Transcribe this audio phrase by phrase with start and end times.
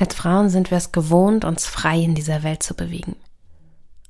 [0.00, 3.16] Als Frauen sind wir es gewohnt, uns frei in dieser Welt zu bewegen.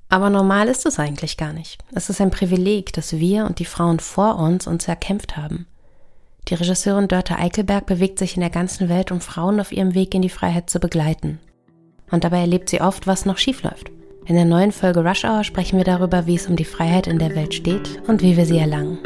[0.09, 1.83] Aber normal ist es eigentlich gar nicht.
[1.93, 5.67] Es ist ein Privileg, das wir und die Frauen vor uns uns erkämpft haben.
[6.47, 10.14] Die Regisseurin Dörte Eichelberg bewegt sich in der ganzen Welt, um Frauen auf ihrem Weg
[10.14, 11.41] in die Freiheit zu begleiten.
[12.12, 13.91] Und dabei erlebt sie oft, was noch schief läuft.
[14.27, 17.18] In der neuen Folge Rush Hour sprechen wir darüber, wie es um die Freiheit in
[17.18, 18.98] der Welt steht und wie wir sie erlangen.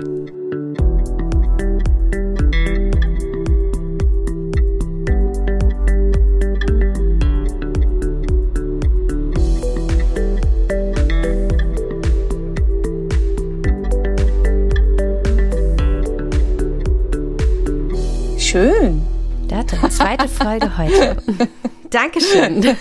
[18.54, 19.02] Schön.
[19.48, 21.16] Date, zweite Folge heute.
[21.90, 22.76] Dankeschön.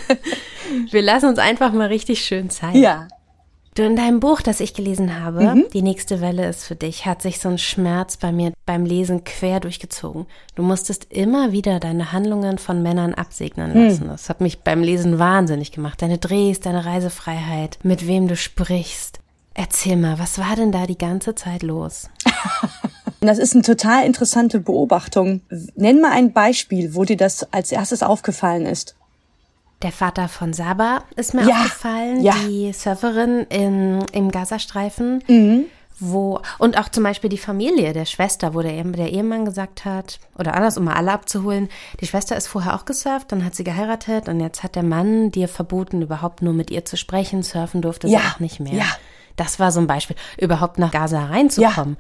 [0.92, 2.76] Wir lassen uns einfach mal richtig schön Zeit.
[2.76, 3.08] Ja.
[3.74, 5.66] Du, in deinem Buch, das ich gelesen habe, Mhm.
[5.74, 9.24] Die nächste Welle ist für dich, hat sich so ein Schmerz bei mir beim Lesen
[9.24, 10.28] quer durchgezogen.
[10.54, 13.84] Du musstest immer wieder deine Handlungen von Männern absegnen Hm.
[13.88, 14.08] lassen.
[14.10, 16.04] Das hat mich beim Lesen wahnsinnig gemacht.
[16.04, 19.22] Deine Drehs, deine Reisefreiheit, mit wem du sprichst.
[19.56, 22.12] Erzähl mal, was war denn da die ganze Zeit los?
[23.24, 25.40] Und das ist eine total interessante Beobachtung.
[25.78, 28.96] Nenn mal ein Beispiel, wo dir das als erstes aufgefallen ist.
[29.82, 32.34] Der Vater von Saba ist mir Ja, aufgefallen, ja.
[32.46, 35.64] die Surferin in, im Gazastreifen, Mhm.
[36.02, 40.20] wo und auch zum Beispiel die Familie der Schwester, wo der, der Ehemann gesagt hat,
[40.38, 41.70] oder anders, um mal alle abzuholen,
[42.02, 45.32] die Schwester ist vorher auch gesurft, dann hat sie geheiratet und jetzt hat der Mann
[45.32, 48.74] dir verboten, überhaupt nur mit ihr zu sprechen, surfen durfte Ja, sie auch nicht mehr.
[48.74, 48.86] ja.
[49.38, 51.94] Das war so ein Beispiel, überhaupt nach Gaza reinzukommen.
[51.96, 51.98] Männer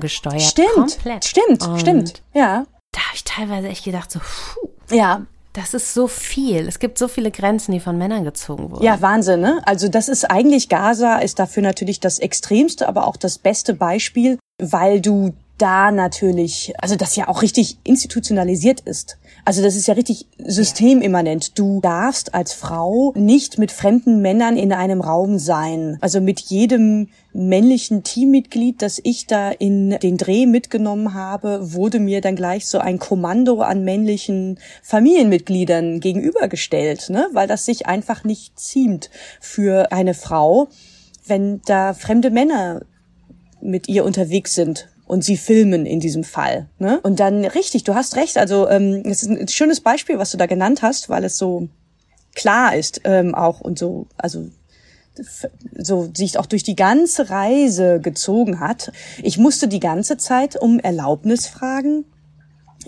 [0.00, 1.24] gesteuert, Stimmt, komplett.
[1.24, 2.22] stimmt, und stimmt.
[2.32, 6.66] Ja, Da habe ich teilweise echt gedacht, so, puh, ja, das ist so viel.
[6.66, 8.82] Es gibt so viele Grenzen, die von Männern gezogen wurden.
[8.82, 9.62] Ja, Wahnsinn, ne?
[9.64, 14.38] Also das ist eigentlich Gaza ist dafür natürlich das extremste, aber auch das beste Beispiel,
[14.60, 19.16] weil du da natürlich, also das ja auch richtig institutionalisiert ist.
[19.44, 21.56] Also das ist ja richtig systemimmanent.
[21.56, 25.98] Du darfst als Frau nicht mit fremden Männern in einem Raum sein.
[26.00, 32.20] Also mit jedem männlichen Teammitglied, das ich da in den Dreh mitgenommen habe, wurde mir
[32.20, 37.28] dann gleich so ein Kommando an männlichen Familienmitgliedern gegenübergestellt, ne?
[37.32, 40.68] weil das sich einfach nicht ziemt für eine Frau,
[41.26, 42.82] wenn da fremde Männer
[43.60, 46.68] mit ihr unterwegs sind und sie filmen in diesem Fall.
[46.78, 47.00] Ne?
[47.02, 48.38] Und dann richtig, du hast recht.
[48.38, 51.68] Also ähm, es ist ein schönes Beispiel, was du da genannt hast, weil es so
[52.34, 54.46] klar ist ähm, auch und so, also
[55.76, 58.92] so sich auch durch die ganze Reise gezogen hat.
[59.22, 62.04] Ich musste die ganze Zeit um Erlaubnis fragen.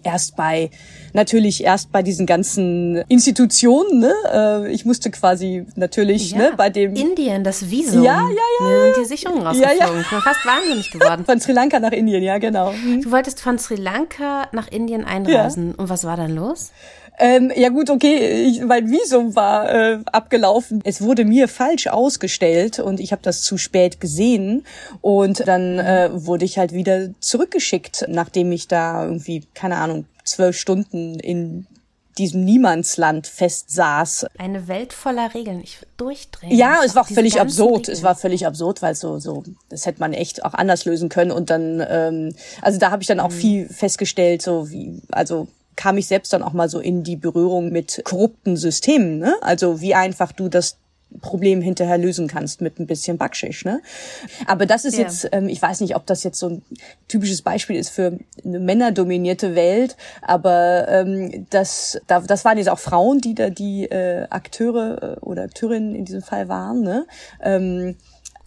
[0.04, 0.70] Erst bei,
[1.14, 4.12] natürlich erst bei diesen ganzen Institutionen, ne?
[4.30, 8.02] Äh, Ich musste quasi natürlich, Ja, ne, bei dem Indien, das Visum.
[8.02, 8.28] Ja, ja,
[8.60, 9.78] ja, Mir sind die Sicherungen Ja, rausgeflogen.
[9.96, 10.00] ja.
[10.02, 11.24] Ich bin fast wahnsinnig geworden.
[11.24, 12.74] von Sri Lanka nach Indien, ja, genau.
[13.02, 15.74] Du wolltest von Sri Lanka nach Indien einreisen.
[15.74, 16.72] Und was war dann los?
[17.18, 20.80] Ähm, ja gut, okay, ich, mein Visum war äh, abgelaufen.
[20.84, 24.64] Es wurde mir falsch ausgestellt und ich habe das zu spät gesehen
[25.00, 30.58] und dann äh, wurde ich halt wieder zurückgeschickt, nachdem ich da irgendwie keine Ahnung zwölf
[30.58, 31.66] Stunden in
[32.18, 34.26] diesem Niemandsland festsaß.
[34.38, 35.60] Eine Welt voller Regeln.
[35.62, 36.50] Ich durchdrehen.
[36.50, 37.88] Ja, es war völlig absurd.
[37.88, 37.96] Regeln.
[37.96, 41.30] Es war völlig absurd, weil so, so, das hätte man echt auch anders lösen können.
[41.30, 43.24] Und dann, ähm, also da habe ich dann Mhm.
[43.24, 47.16] auch viel festgestellt, so wie, also kam ich selbst dann auch mal so in die
[47.16, 49.36] Berührung mit korrupten Systemen, ne?
[49.42, 50.78] Also wie einfach du das
[51.20, 53.80] Problem hinterher lösen kannst mit ein bisschen Backschisch, ne?
[54.46, 55.04] Aber das ist Ja.
[55.04, 56.62] jetzt, ähm, ich weiß nicht, ob das jetzt so ein
[57.06, 62.80] typisches Beispiel ist für eine männerdominierte Welt, aber ähm, das, da, das waren jetzt auch
[62.80, 67.06] Frauen, die da die äh, Akteure äh, oder Akteurinnen in diesem Fall waren, ne?
[67.40, 67.96] Ähm,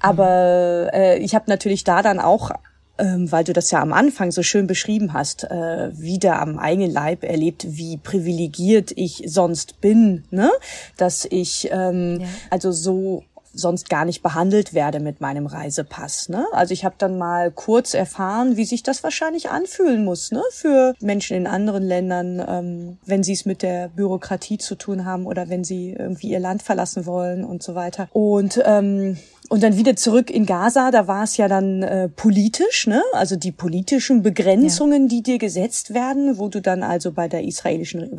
[0.02, 2.52] aber äh, ich habe natürlich da dann auch
[3.00, 6.92] ähm, weil du das ja am Anfang so schön beschrieben hast, äh, wieder am eigenen
[6.92, 10.52] Leib erlebt, wie privilegiert ich sonst bin, ne?
[10.98, 12.28] Dass ich ähm, Ja.
[12.50, 16.30] also so sonst gar nicht behandelt werde mit meinem Reisepass.
[16.30, 16.46] Ne?
[16.52, 20.42] Also ich habe dann mal kurz erfahren, wie sich das wahrscheinlich anfühlen muss ne?
[20.52, 25.26] für Menschen in anderen Ländern, ähm, wenn sie es mit der Bürokratie zu tun haben
[25.26, 28.08] oder wenn sie irgendwie ihr Land verlassen wollen und so weiter.
[28.14, 29.18] Und ähm,
[29.50, 33.02] und dann wieder zurück in Gaza, da war es ja dann äh, politisch, ne?
[33.14, 38.18] Also die politischen Begrenzungen, die dir gesetzt werden, wo du dann also bei der israelischen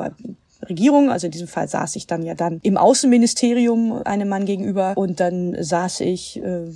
[0.69, 4.93] Regierung, also in diesem Fall saß ich dann ja dann im Außenministerium einem Mann gegenüber
[4.97, 6.67] und dann saß ich äh,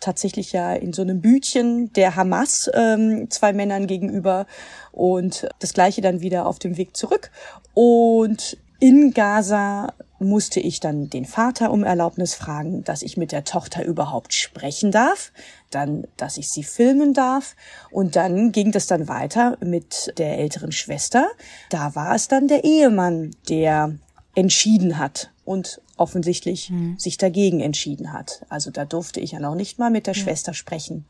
[0.00, 4.46] tatsächlich ja in so einem Bütchen der Hamas ähm, zwei Männern gegenüber
[4.92, 7.30] und das gleiche dann wieder auf dem Weg zurück
[7.72, 13.44] und in Gaza musste ich dann den Vater um Erlaubnis fragen, dass ich mit der
[13.44, 15.32] Tochter überhaupt sprechen darf,
[15.70, 17.56] dann, dass ich sie filmen darf
[17.90, 21.28] und dann ging das dann weiter mit der älteren Schwester.
[21.70, 23.96] Da war es dann der Ehemann, der
[24.34, 26.98] entschieden hat und offensichtlich mhm.
[26.98, 28.44] sich dagegen entschieden hat.
[28.48, 30.22] Also da durfte ich ja noch nicht mal mit der ja.
[30.22, 31.06] Schwester sprechen,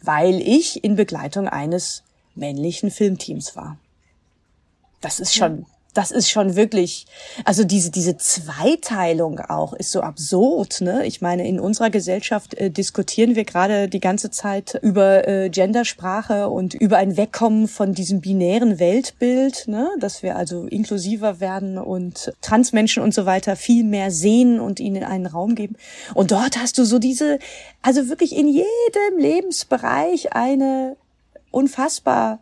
[0.00, 2.02] weil ich in Begleitung eines
[2.34, 3.78] männlichen Filmteams war.
[5.00, 7.06] Das ist schon das ist schon wirklich,
[7.44, 11.04] also diese, diese Zweiteilung auch ist so absurd, ne?
[11.06, 16.48] Ich meine, in unserer Gesellschaft äh, diskutieren wir gerade die ganze Zeit über äh, Gendersprache
[16.48, 19.90] und über ein Wegkommen von diesem binären Weltbild, ne?
[20.00, 25.04] Dass wir also inklusiver werden und Transmenschen und so weiter viel mehr sehen und ihnen
[25.04, 25.76] einen Raum geben.
[26.14, 27.38] Und dort hast du so diese,
[27.82, 30.96] also wirklich in jedem Lebensbereich eine
[31.50, 32.38] unfassbar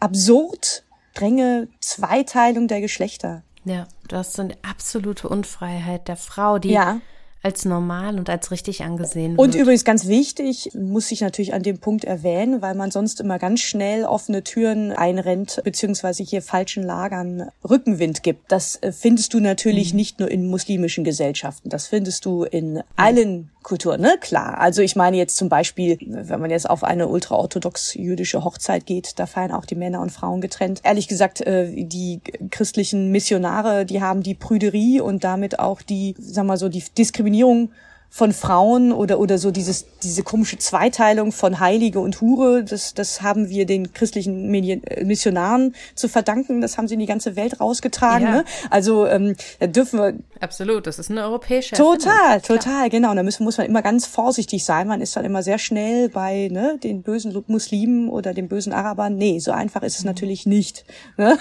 [0.00, 0.83] absurd
[1.14, 3.44] strenge Zweiteilung der Geschlechter.
[3.64, 7.00] Ja, du hast so eine absolute Unfreiheit der Frau, die ja
[7.44, 9.38] als normal und als richtig angesehen wird.
[9.38, 13.38] Und übrigens ganz wichtig, muss ich natürlich an dem Punkt erwähnen, weil man sonst immer
[13.38, 18.50] ganz schnell offene Türen einrennt, beziehungsweise hier falschen Lagern Rückenwind gibt.
[18.50, 19.96] Das äh, findest du natürlich mhm.
[19.98, 24.16] nicht nur in muslimischen Gesellschaften, das findest du in allen Kulturen, ne?
[24.20, 24.58] Klar.
[24.58, 29.18] Also ich meine jetzt zum Beispiel, wenn man jetzt auf eine ultraorthodox jüdische Hochzeit geht,
[29.18, 30.80] da feiern auch die Männer und Frauen getrennt.
[30.84, 32.20] Ehrlich gesagt, äh, die
[32.50, 37.70] christlichen Missionare, die haben die Prüderie und damit auch die, sag mal so, die Diskriminierung
[38.16, 43.22] von Frauen oder oder so dieses diese komische Zweiteilung von Heilige und Hure, das das
[43.22, 46.60] haben wir den christlichen äh, Missionaren zu verdanken.
[46.60, 48.28] Das haben sie in die ganze Welt rausgetragen.
[48.28, 48.32] Ja.
[48.34, 48.44] Ne?
[48.70, 50.86] Also ähm, da dürfen wir absolut.
[50.86, 52.60] Das ist eine europäische total, Erfindung.
[52.60, 53.10] total genau.
[53.10, 54.86] Und da muss, muss man immer ganz vorsichtig sein.
[54.86, 59.16] Man ist dann immer sehr schnell bei ne, den bösen Muslimen oder den bösen Arabern.
[59.16, 60.10] Nee, so einfach ist es mhm.
[60.10, 60.84] natürlich nicht.
[61.16, 61.36] Ne?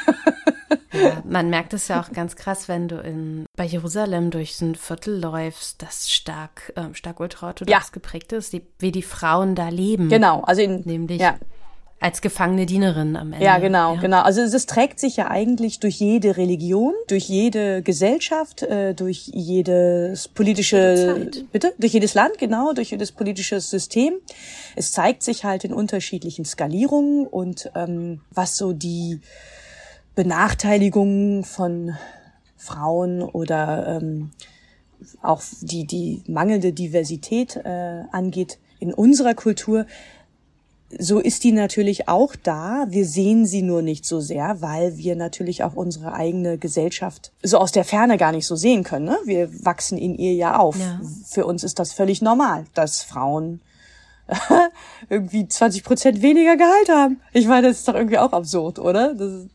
[0.94, 4.66] Ja, man merkt es ja auch ganz krass, wenn du in bei Jerusalem durch so
[4.66, 7.82] ein Viertel läufst, das stark stark, äh, stark ultraorthodox ja.
[7.92, 10.10] geprägt ist, die, wie die Frauen da leben.
[10.10, 11.38] Genau, also in, nämlich ja.
[12.00, 13.46] als gefangene Dienerin am Ende.
[13.46, 14.02] Ja, genau, ja.
[14.02, 14.22] genau.
[14.22, 20.28] Also es trägt sich ja eigentlich durch jede Religion, durch jede Gesellschaft, äh, durch jedes
[20.28, 24.14] politische, bitte, durch jedes Land, genau, durch jedes politische System.
[24.76, 29.22] Es zeigt sich halt in unterschiedlichen Skalierungen und ähm, was so die
[30.16, 31.96] Benachteiligung von
[32.56, 34.32] Frauen oder ähm,
[35.22, 39.86] auch die, die mangelnde Diversität äh, angeht in unserer Kultur,
[41.00, 42.86] so ist die natürlich auch da.
[42.90, 47.58] Wir sehen sie nur nicht so sehr, weil wir natürlich auch unsere eigene Gesellschaft so
[47.58, 49.06] aus der Ferne gar nicht so sehen können.
[49.06, 49.18] Ne?
[49.26, 50.78] Wir wachsen in ihr ja auf.
[50.80, 51.02] Ja.
[51.26, 53.62] Für uns ist das völlig normal, dass Frauen
[55.10, 57.22] irgendwie 20 Prozent weniger Gehalt haben.
[57.34, 59.14] Ich meine, das ist doch irgendwie auch absurd, oder?
[59.14, 59.48] Das,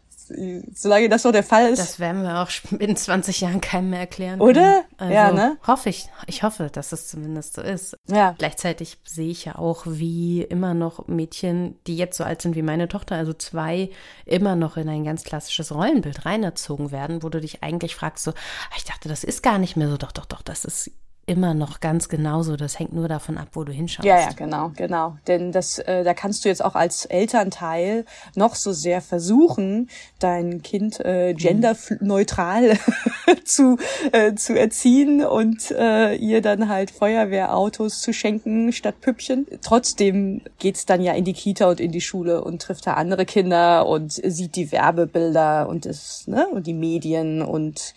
[0.75, 1.79] solange das so der Fall ist.
[1.79, 4.41] Das werden wir auch in 20 Jahren keinem mehr erklären.
[4.41, 4.85] Oder?
[4.97, 5.57] Also ja, ne?
[5.67, 6.09] Hoffe ich.
[6.27, 7.97] Ich hoffe, dass es zumindest so ist.
[8.07, 8.35] Ja.
[8.39, 12.63] Gleichzeitig sehe ich ja auch, wie immer noch Mädchen, die jetzt so alt sind wie
[12.63, 13.91] meine Tochter, also zwei,
[14.27, 18.31] immer noch in ein ganz klassisches Rollenbild reinerzogen werden, wo du dich eigentlich fragst so,
[18.33, 19.97] ah, ich dachte, das ist gar nicht mehr so.
[19.97, 20.91] Doch, doch, doch, das ist
[21.29, 22.57] immer noch ganz genauso.
[22.57, 24.07] Das hängt nur davon ab, wo du hinschaust.
[24.07, 25.17] Ja, ja, genau, genau.
[25.27, 28.05] Denn das, äh, da kannst du jetzt auch als Elternteil
[28.35, 29.89] noch so sehr versuchen,
[30.19, 32.79] dein Kind äh, genderneutral
[33.45, 33.79] zu,
[34.13, 39.47] äh, zu erziehen und äh, ihr dann halt Feuerwehrautos zu schenken statt Püppchen.
[39.63, 43.27] Trotzdem geht's dann ja in die Kita und in die Schule und trifft da andere
[43.27, 47.95] Kinder und sieht die Werbebilder und das, ne, und die Medien und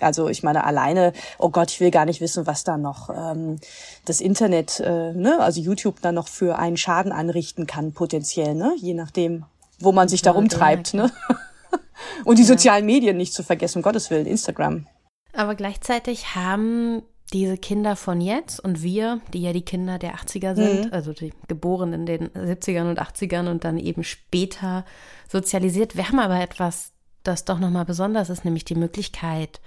[0.00, 3.58] also ich meine alleine, oh Gott, ich will gar nicht wissen, was da noch ähm,
[4.04, 8.74] das Internet, äh, ne, also YouTube da noch für einen Schaden anrichten kann, potenziell, ne?
[8.78, 9.44] Je nachdem,
[9.78, 11.10] wo man sich da rumtreibt, ne?
[12.24, 12.48] Und die ja.
[12.48, 14.86] sozialen Medien nicht zu vergessen, um Gottes Willen, Instagram.
[15.32, 17.02] Aber gleichzeitig haben
[17.32, 20.92] diese Kinder von jetzt und wir, die ja die Kinder der 80er sind, mhm.
[20.92, 24.84] also die geboren in den 70ern und 80ern und dann eben später
[25.28, 26.92] sozialisiert, wir haben aber etwas,
[27.24, 29.60] das doch nochmal besonders ist, nämlich die Möglichkeit,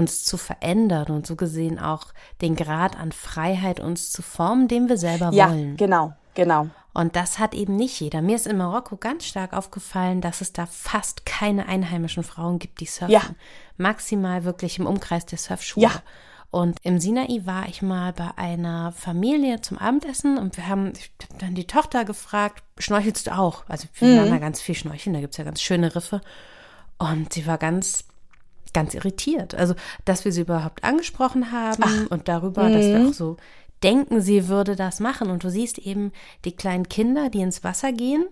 [0.00, 2.06] uns zu verändern und so gesehen auch
[2.40, 5.76] den Grad an Freiheit uns zu formen, den wir selber ja, wollen.
[5.76, 6.68] Genau, genau.
[6.92, 8.22] Und das hat eben nicht jeder.
[8.22, 12.80] Mir ist in Marokko ganz stark aufgefallen, dass es da fast keine einheimischen Frauen gibt,
[12.80, 13.12] die surfen.
[13.12, 13.22] Ja.
[13.76, 15.86] Maximal wirklich im Umkreis der Surfschule.
[15.86, 15.92] Ja.
[16.50, 20.92] Und im Sinai war ich mal bei einer Familie zum Abendessen und wir haben
[21.38, 23.62] dann die Tochter gefragt, schnorchelst du auch?
[23.68, 24.16] Also wir mhm.
[24.16, 26.20] waren da ganz viel schnorcheln, da gibt es ja ganz schöne Riffe.
[26.98, 28.04] Und sie war ganz
[28.72, 29.54] ganz irritiert.
[29.54, 29.74] Also,
[30.04, 32.10] dass wir sie überhaupt angesprochen haben Ach.
[32.10, 32.72] und darüber, mhm.
[32.72, 33.36] dass wir auch so
[33.82, 35.30] denken, sie würde das machen.
[35.30, 36.12] Und du siehst eben
[36.44, 38.24] die kleinen Kinder, die ins Wasser gehen.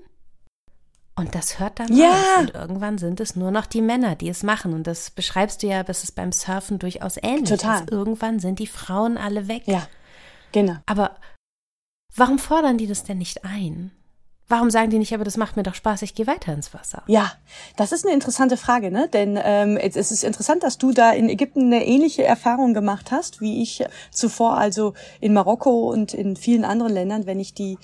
[1.16, 2.10] Und das hört dann ja.
[2.10, 2.40] auf.
[2.40, 4.72] Und irgendwann sind es nur noch die Männer, die es machen.
[4.72, 7.48] Und das beschreibst du ja, das ist beim Surfen durchaus ähnlich.
[7.48, 7.80] Total.
[7.80, 9.62] Dass irgendwann sind die Frauen alle weg.
[9.66, 9.88] Ja,
[10.52, 10.76] genau.
[10.86, 11.16] Aber
[12.14, 13.90] warum fordern die das denn nicht ein?
[14.50, 17.02] Warum sagen die nicht, aber das macht mir doch Spaß, ich gehe weiter ins Wasser?
[17.06, 17.32] Ja,
[17.76, 19.06] das ist eine interessante Frage, ne?
[19.12, 23.42] Denn ähm, es ist interessant, dass du da in Ägypten eine ähnliche Erfahrung gemacht hast,
[23.42, 27.78] wie ich zuvor, also in Marokko und in vielen anderen Ländern, wenn ich die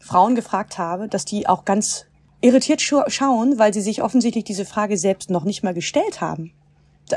[0.00, 2.06] Frauen gefragt habe, dass die auch ganz
[2.40, 6.52] irritiert schauen, weil sie sich offensichtlich diese Frage selbst noch nicht mal gestellt haben.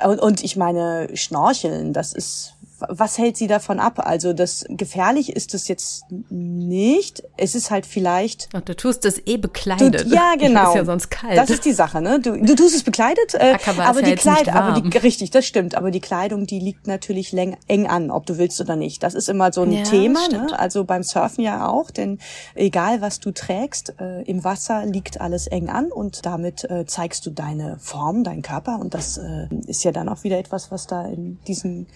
[0.03, 2.53] Und, und ich meine, Schnorcheln, das ist
[2.89, 3.99] was hält sie davon ab?
[4.05, 7.23] Also das gefährlich ist es jetzt nicht.
[7.37, 8.49] Es ist halt vielleicht.
[8.53, 10.05] Und du tust es eh bekleidet.
[10.05, 10.69] Du, ja, genau.
[10.69, 11.37] ist ja sonst kalt.
[11.37, 12.19] Das ist die Sache, ne?
[12.19, 15.75] Du, du tust es bekleidet, äh, aber die Kleidung, aber die richtig, das stimmt.
[15.75, 19.03] Aber die Kleidung, die liegt natürlich läng, eng an, ob du willst oder nicht.
[19.03, 20.47] Das ist immer so ein ja, Thema, ne?
[20.57, 22.19] Also beim Surfen ja auch, denn
[22.55, 27.25] egal was du trägst, äh, im Wasser liegt alles eng an und damit äh, zeigst
[27.25, 30.87] du deine Form, deinen Körper und das äh, ist ja dann auch wieder etwas, was
[30.87, 31.87] da in diesen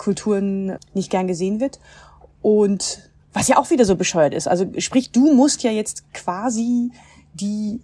[0.00, 1.78] Kulturen nicht gern gesehen wird.
[2.40, 4.48] Und was ja auch wieder so bescheuert ist.
[4.48, 6.90] Also sprich, du musst ja jetzt quasi
[7.34, 7.80] die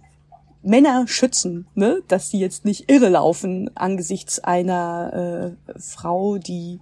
[0.63, 2.01] Männer schützen, ne?
[2.07, 6.79] dass sie jetzt nicht irre laufen angesichts einer äh, Frau, die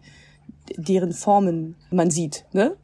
[0.77, 2.75] deren Formen man sieht, ne?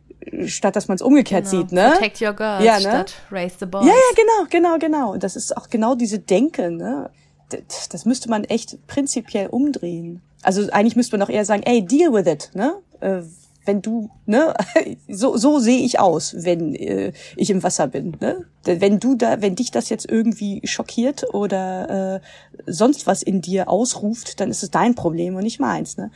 [0.46, 1.64] statt dass man es umgekehrt genau.
[1.64, 1.94] sieht, ne?
[1.94, 2.82] Protect your girls ja, ne?
[2.82, 3.88] statt raise the boys.
[3.88, 5.14] Ja, ja, genau, genau, genau.
[5.14, 7.10] Und das ist auch genau diese Denke, ne?
[7.50, 10.22] Das, das müsste man echt prinzipiell umdrehen.
[10.42, 12.76] Also eigentlich müsste man doch eher sagen, ey, deal with it, ne?
[13.00, 13.22] Äh,
[13.66, 14.54] wenn du, ne,
[15.08, 18.46] so, so sehe ich aus, wenn äh, ich im Wasser bin, ne?
[18.64, 23.70] Wenn du da, wenn dich das jetzt irgendwie schockiert oder äh, sonst was in dir
[23.70, 26.12] ausruft, dann ist es dein Problem und nicht meins, ne?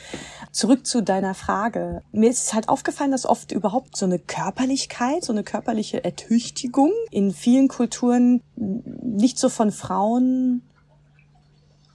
[0.51, 2.01] Zurück zu deiner Frage.
[2.11, 7.31] Mir ist halt aufgefallen, dass oft überhaupt so eine Körperlichkeit, so eine körperliche Ertüchtigung in
[7.31, 10.61] vielen Kulturen nicht so von Frauen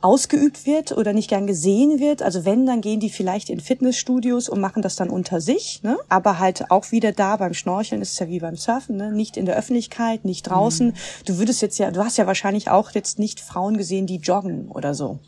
[0.02, 2.22] ausgeübt wird oder nicht gern gesehen wird.
[2.22, 5.82] Also wenn, dann gehen die vielleicht in Fitnessstudios und machen das dann unter sich.
[5.82, 5.98] Ne?
[6.08, 9.12] Aber halt auch wieder da beim Schnorcheln ist es ja wie beim Surfen, ne?
[9.12, 10.88] nicht in der Öffentlichkeit, nicht draußen.
[10.88, 10.94] Mhm.
[11.26, 14.68] Du würdest jetzt ja, du hast ja wahrscheinlich auch jetzt nicht Frauen gesehen, die joggen
[14.68, 15.18] oder so.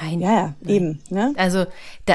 [0.00, 0.20] Nein.
[0.20, 0.74] Ja, ja, nein.
[0.74, 1.02] eben.
[1.10, 1.34] Ne?
[1.36, 1.66] Also
[2.06, 2.14] da,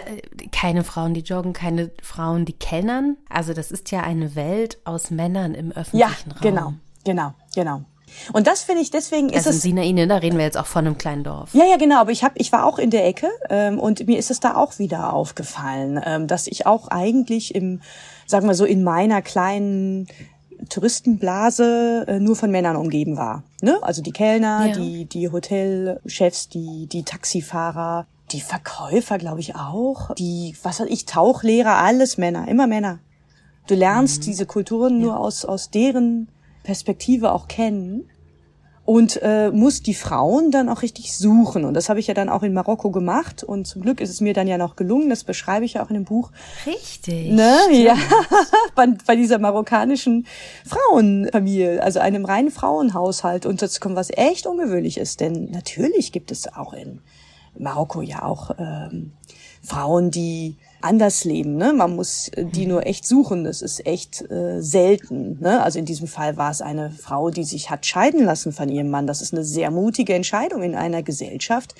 [0.51, 3.17] keine Frauen, die joggen, keine Frauen, die kellnern.
[3.29, 6.41] Also das ist ja eine Welt aus Männern im öffentlichen ja, Raum.
[6.41, 7.85] Genau, genau, genau.
[8.33, 9.61] Und das finde ich, deswegen ist also es.
[9.61, 11.53] Sinaine, da reden wir jetzt auch von einem kleinen Dorf.
[11.53, 11.99] Ja, ja, genau.
[11.99, 14.55] Aber ich habe, ich war auch in der Ecke ähm, und mir ist es da
[14.55, 17.81] auch wieder aufgefallen, ähm, dass ich auch eigentlich im,
[18.25, 20.07] sagen wir so, in meiner kleinen
[20.69, 23.43] Touristenblase äh, nur von Männern umgeben war.
[23.61, 23.77] Ne?
[23.81, 24.73] Also die Kellner, ja.
[24.73, 31.05] die, die Hotelchefs, die, die Taxifahrer, die Verkäufer, glaube ich auch, die, was weiß ich,
[31.05, 32.99] Tauchlehrer, alles Männer, immer Männer.
[33.67, 34.25] Du lernst mhm.
[34.25, 35.05] diese Kulturen ja.
[35.05, 36.27] nur aus, aus deren
[36.65, 38.09] Perspektive auch kennen
[38.85, 41.65] und äh, muss die Frauen dann auch richtig suchen.
[41.65, 43.43] Und das habe ich ja dann auch in Marokko gemacht.
[43.43, 45.09] Und zum Glück ist es mir dann ja noch gelungen.
[45.09, 46.31] Das beschreibe ich ja auch in dem Buch.
[46.67, 47.31] Richtig.
[47.31, 47.57] Ne?
[47.71, 47.95] Ja.
[48.75, 50.27] bei, bei dieser marokkanischen
[50.65, 53.47] Frauenfamilie, also einem reinen Frauenhaushalt.
[53.47, 55.19] Und dazu kommt, was echt ungewöhnlich ist.
[55.19, 57.01] Denn natürlich gibt es auch in
[57.57, 59.13] Marokko ja auch ähm,
[59.63, 61.57] Frauen, die anders leben.
[61.57, 61.73] Ne?
[61.73, 62.69] Man muss äh, die mhm.
[62.69, 63.43] nur echt suchen.
[63.43, 65.39] Das ist echt äh, selten.
[65.41, 65.61] Ne?
[65.61, 68.89] Also in diesem Fall war es eine Frau, die sich hat scheiden lassen von ihrem
[68.89, 69.07] Mann.
[69.07, 71.75] Das ist eine sehr mutige Entscheidung in einer Gesellschaft,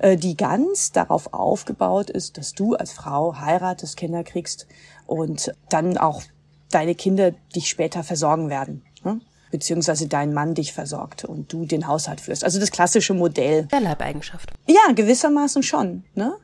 [0.00, 4.66] äh, die ganz darauf aufgebaut ist, dass du als Frau heiratest, Kinder kriegst
[5.06, 6.22] und dann auch
[6.70, 8.82] deine Kinder dich später versorgen werden.
[9.04, 9.20] Ne?
[9.50, 12.44] beziehungsweise dein Mann dich versorgt und du den Haushalt führst.
[12.44, 13.64] Also das klassische Modell.
[13.72, 14.50] Der Leibeigenschaft.
[14.66, 16.04] Ja, gewissermaßen schon.
[16.14, 16.36] Ne?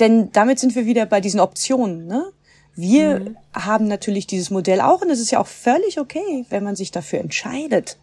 [0.00, 2.06] Denn damit sind wir wieder bei diesen Optionen.
[2.06, 2.32] Ne?
[2.74, 3.36] Wir mhm.
[3.54, 6.90] haben natürlich dieses Modell auch und es ist ja auch völlig okay, wenn man sich
[6.90, 7.98] dafür entscheidet.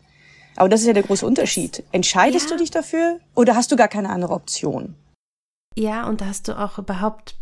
[0.56, 1.84] Aber das ist ja der große Unterschied.
[1.92, 2.56] Entscheidest ja.
[2.56, 4.96] du dich dafür oder hast du gar keine andere Option?
[5.76, 7.36] Ja, und hast du auch überhaupt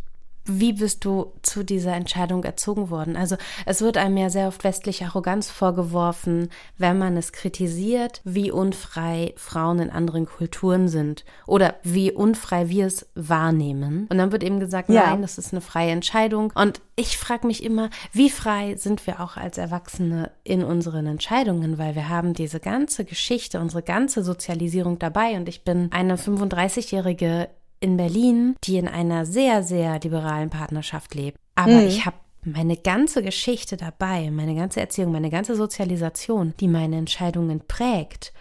[0.46, 3.16] wie bist du zu dieser Entscheidung erzogen worden?
[3.18, 3.36] Also
[3.66, 9.34] es wird einem ja sehr oft westliche Arroganz vorgeworfen, wenn man es kritisiert, wie unfrei
[9.38, 14.08] Frauen in anderen Kulturen sind oder wie unfrei wir es wahrnehmen.
[14.10, 15.08] Und dann wird eben gesagt, ja.
[15.08, 16.54] nein, das ist eine freie Entscheidung.
[16.56, 21.78] Und ich frage mich immer, wie frei sind wir auch als Erwachsene in unseren Entscheidungen,
[21.78, 25.36] weil wir haben diese ganze Geschichte, unsere ganze Sozialisierung dabei.
[25.36, 27.50] Und ich bin eine 35-jährige
[27.80, 31.38] in Berlin, die in einer sehr, sehr liberalen Partnerschaft lebt.
[31.56, 31.88] Aber mhm.
[31.88, 37.62] ich habe meine ganze Geschichte dabei, meine ganze Erziehung, meine ganze Sozialisation, die meine Entscheidungen
[37.68, 38.34] prägt.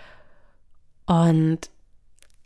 [1.07, 1.71] Und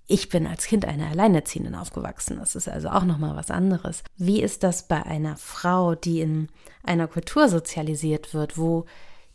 [0.07, 2.39] ich bin als Kind einer Alleinerziehenden aufgewachsen.
[2.39, 4.03] Das ist also auch nochmal was anderes.
[4.17, 6.49] Wie ist das bei einer Frau, die in
[6.83, 8.87] einer Kultur sozialisiert wird, wo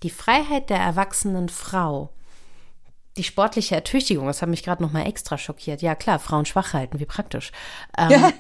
[0.02, 2.10] die Freiheit der erwachsenen Frau
[3.18, 5.82] die sportliche Ertüchtigung, das hat mich gerade noch mal extra schockiert.
[5.82, 7.52] Ja klar, Frauen schwach halten, wie praktisch.
[7.98, 8.34] Ähm, ja.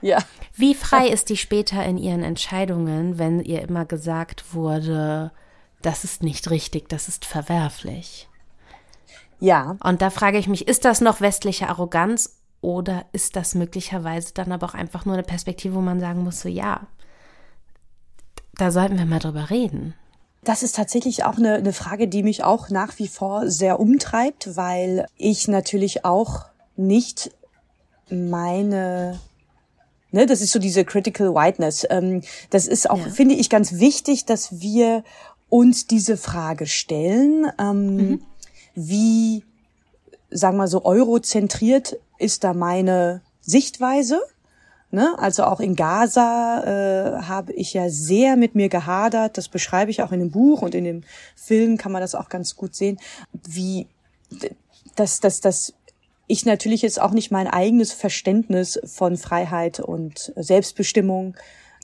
[0.00, 0.18] ja.
[0.54, 5.32] Wie frei ist die später in ihren Entscheidungen, wenn ihr immer gesagt wurde,
[5.82, 8.28] das ist nicht richtig, das ist verwerflich?
[9.40, 9.76] Ja.
[9.82, 14.52] Und da frage ich mich, ist das noch westliche Arroganz oder ist das möglicherweise dann
[14.52, 16.86] aber auch einfach nur eine Perspektive, wo man sagen muss, so ja,
[18.54, 19.94] da sollten wir mal drüber reden.
[20.42, 24.56] Das ist tatsächlich auch eine, eine Frage, die mich auch nach wie vor sehr umtreibt,
[24.56, 27.30] weil ich natürlich auch nicht
[28.10, 29.20] meine
[30.12, 31.86] Ne, das ist so diese Critical Whiteness.
[31.88, 33.10] Ähm, das ist auch, ja.
[33.10, 35.04] finde ich, ganz wichtig, dass wir
[35.48, 37.46] uns diese Frage stellen.
[37.58, 38.22] Ähm, mhm.
[38.74, 39.44] Wie,
[40.30, 44.20] sagen wir mal so, eurozentriert ist da meine Sichtweise?
[44.92, 45.14] Ne?
[45.18, 49.38] Also auch in Gaza äh, habe ich ja sehr mit mir gehadert.
[49.38, 51.02] Das beschreibe ich auch in dem Buch und in dem
[51.36, 52.98] Film kann man das auch ganz gut sehen,
[53.32, 53.86] wie
[54.96, 55.74] das, das, das
[56.26, 61.36] ich natürlich jetzt auch nicht mein eigenes Verständnis von Freiheit und Selbstbestimmung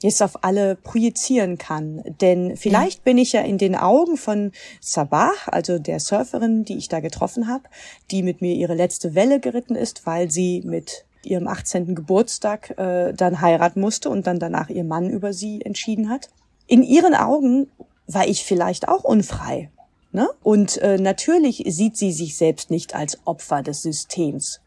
[0.02, 2.02] jetzt auf alle projizieren kann.
[2.20, 3.02] Denn vielleicht ja.
[3.04, 7.48] bin ich ja in den Augen von Sabah, also der Surferin, die ich da getroffen
[7.48, 7.64] habe,
[8.10, 11.94] die mit mir ihre letzte Welle geritten ist, weil sie mit ihrem 18.
[11.94, 16.30] Geburtstag äh, dann heiraten musste und dann danach ihr Mann über sie entschieden hat.
[16.66, 17.68] In ihren Augen
[18.06, 19.70] war ich vielleicht auch unfrei.
[20.12, 20.28] Ne?
[20.42, 24.60] Und äh, natürlich sieht sie sich selbst nicht als Opfer des Systems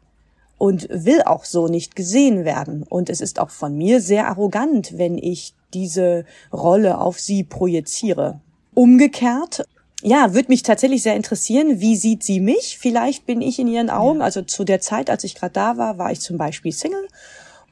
[0.57, 2.83] und will auch so nicht gesehen werden.
[2.83, 8.41] Und es ist auch von mir sehr arrogant, wenn ich diese Rolle auf sie projiziere.
[8.75, 9.65] Umgekehrt,
[10.01, 12.77] ja, würde mich tatsächlich sehr interessieren, wie sieht sie mich?
[12.79, 15.97] Vielleicht bin ich in ihren Augen, also zu der Zeit, als ich gerade da war,
[15.97, 17.07] war ich zum Beispiel Single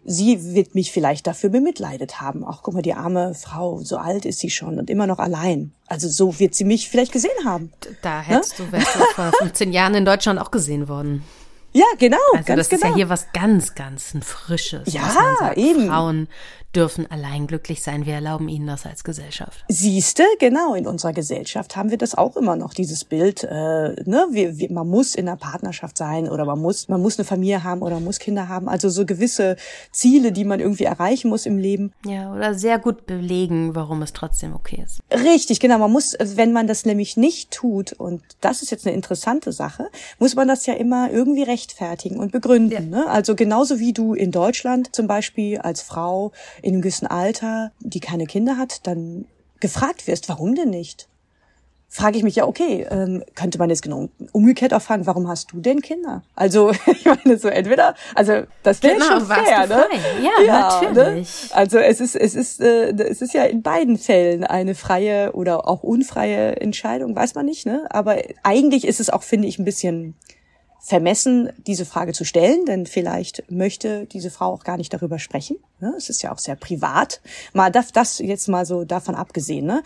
[0.08, 2.44] sie wird mich vielleicht dafür bemitleidet haben.
[2.44, 5.74] Auch guck mal, die arme Frau, so alt ist sie schon und immer noch allein.
[5.86, 7.72] Also so wird sie mich vielleicht gesehen haben.
[8.02, 8.66] Da hättest ne?
[8.66, 11.24] du, wärst du vor 15 Jahren in Deutschland auch gesehen worden.
[11.74, 12.18] Ja, genau.
[12.34, 12.82] Also ganz das genau.
[12.82, 14.92] ist ja hier was ganz, ganz ein Frisches.
[14.92, 15.90] Ja, eben.
[15.90, 16.30] Frauen
[16.78, 18.06] dürfen allein glücklich sein.
[18.06, 19.66] Wir erlauben ihnen das als Gesellschaft.
[19.68, 24.28] Siehste, genau, in unserer Gesellschaft haben wir das auch immer noch, dieses Bild, äh, ne,
[24.30, 27.64] wir, wir, man muss in einer Partnerschaft sein oder man muss, man muss eine Familie
[27.64, 28.70] haben oder man muss Kinder haben.
[28.70, 29.56] Also so gewisse
[29.92, 31.94] Ziele, die man irgendwie erreichen muss im Leben.
[32.06, 35.02] Ja, oder sehr gut belegen, warum es trotzdem okay ist.
[35.12, 35.80] Richtig, genau.
[35.80, 39.90] Man muss, wenn man das nämlich nicht tut, und das ist jetzt eine interessante Sache,
[40.20, 42.94] muss man das ja immer irgendwie rechtfertigen und begründen.
[42.94, 43.00] Ja.
[43.02, 43.10] Ne?
[43.10, 46.32] Also genauso wie du in Deutschland zum Beispiel als Frau
[46.68, 49.24] in einem gewissen Alter, die keine Kinder hat, dann
[49.62, 51.08] gefragt wirst, warum denn nicht?
[51.88, 55.54] Frage ich mich ja, okay, ähm, könnte man jetzt genau umgekehrt auch fragen, warum hast
[55.54, 56.24] du denn Kinder?
[56.36, 59.86] Also, ich meine, so entweder, also das wäre genau, schon fair, ne?
[60.22, 60.88] Ja, ja, ne?
[60.90, 61.44] natürlich.
[61.44, 61.56] Ne?
[61.56, 65.70] Also es ist, es ist, äh, es ist ja in beiden Fällen eine freie oder
[65.70, 67.88] auch unfreie Entscheidung, weiß man nicht, ne?
[67.92, 70.16] Aber eigentlich ist es auch, finde ich, ein bisschen
[70.80, 75.58] vermessen, diese Frage zu stellen, denn vielleicht möchte diese Frau auch gar nicht darüber sprechen.
[75.80, 75.94] Ne?
[75.98, 77.22] Es ist ja auch sehr privat.
[77.54, 79.66] Mal das, das jetzt mal so davon abgesehen.
[79.66, 79.84] Ne?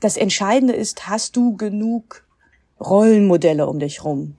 [0.00, 2.24] Das Entscheidende ist, hast du genug
[2.80, 4.36] Rollenmodelle um dich rum,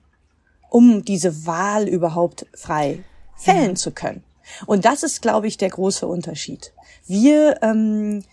[0.68, 3.02] um diese Wahl überhaupt frei
[3.36, 3.74] fällen ja.
[3.74, 4.22] zu können.
[4.66, 6.72] Und das ist, glaube ich, der große Unterschied.
[7.06, 8.24] Wir ähm,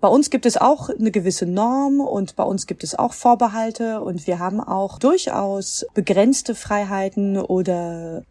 [0.00, 4.00] bei uns gibt es auch eine gewisse Norm und bei uns gibt es auch Vorbehalte
[4.00, 8.22] und wir haben auch durchaus begrenzte Freiheiten oder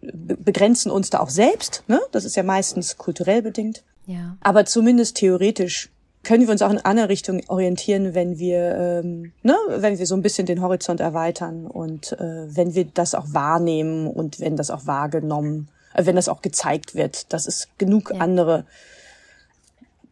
[0.00, 1.82] begrenzen uns da auch selbst.
[1.88, 2.00] Ne?
[2.12, 3.82] Das ist ja meistens kulturell bedingt.
[4.06, 4.36] Ja.
[4.40, 5.90] Aber zumindest theoretisch
[6.22, 10.16] können wir uns auch in eine Richtung orientieren, wenn wir, ähm, ne, wenn wir so
[10.16, 14.70] ein bisschen den Horizont erweitern und äh, wenn wir das auch wahrnehmen und wenn das
[14.70, 18.20] auch wahrgenommen, äh, wenn das auch gezeigt wird, dass es genug ja.
[18.20, 18.64] andere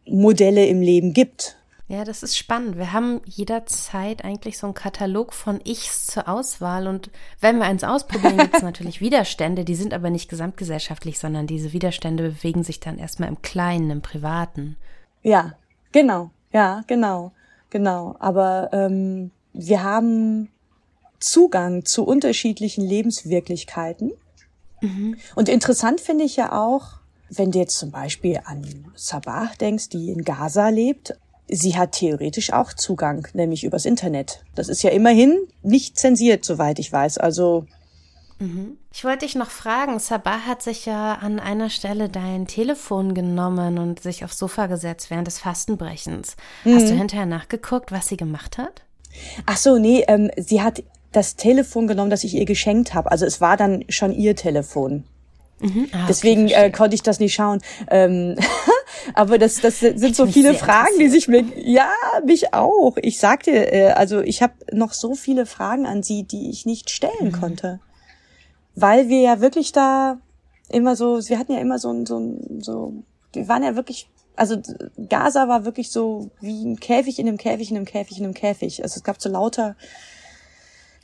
[0.07, 1.57] Modelle im Leben gibt.
[1.87, 2.77] Ja, das ist spannend.
[2.77, 7.83] Wir haben jederzeit eigentlich so einen Katalog von Ichs zur Auswahl und wenn wir eins
[7.83, 12.79] ausprobieren, gibt es natürlich Widerstände, die sind aber nicht gesamtgesellschaftlich, sondern diese Widerstände bewegen sich
[12.79, 14.77] dann erstmal im Kleinen, im Privaten.
[15.21, 15.53] Ja,
[15.91, 17.33] genau, ja, genau,
[17.69, 18.15] genau.
[18.19, 20.49] Aber ähm, wir haben
[21.19, 24.11] Zugang zu unterschiedlichen Lebenswirklichkeiten.
[24.81, 25.17] Mhm.
[25.35, 28.63] Und interessant finde ich ja auch, wenn du jetzt zum Beispiel an
[28.95, 31.15] Sabah denkst, die in Gaza lebt,
[31.47, 34.43] sie hat theoretisch auch Zugang, nämlich übers Internet.
[34.55, 37.17] Das ist ja immerhin nicht zensiert, soweit ich weiß.
[37.17, 37.65] Also
[38.39, 38.77] mhm.
[38.93, 43.77] ich wollte dich noch fragen, Sabah hat sich ja an einer Stelle dein Telefon genommen
[43.77, 46.35] und sich aufs Sofa gesetzt während des Fastenbrechens.
[46.63, 46.75] Mhm.
[46.75, 48.83] Hast du hinterher nachgeguckt, was sie gemacht hat?
[49.45, 53.11] Ach so, nee, ähm, sie hat das Telefon genommen, das ich ihr geschenkt habe.
[53.11, 55.05] Also es war dann schon ihr Telefon.
[55.65, 55.89] Mhm.
[55.91, 57.61] Ah, Deswegen okay, äh, konnte ich das nicht schauen.
[57.89, 58.35] Ähm,
[59.13, 61.91] aber das, das sind so viele Fragen, die sich mir, ja,
[62.25, 62.97] mich auch.
[63.01, 66.89] Ich sagte, äh, also ich habe noch so viele Fragen an Sie, die ich nicht
[66.89, 67.31] stellen mhm.
[67.31, 67.79] konnte,
[68.75, 70.19] weil wir ja wirklich da
[70.69, 72.93] immer so, wir hatten ja immer so, so, so,
[73.33, 74.57] wir waren ja wirklich, also
[75.09, 78.33] Gaza war wirklich so wie ein Käfig in einem Käfig in einem Käfig in einem
[78.33, 78.83] Käfig.
[78.83, 79.75] Also es gab so lauter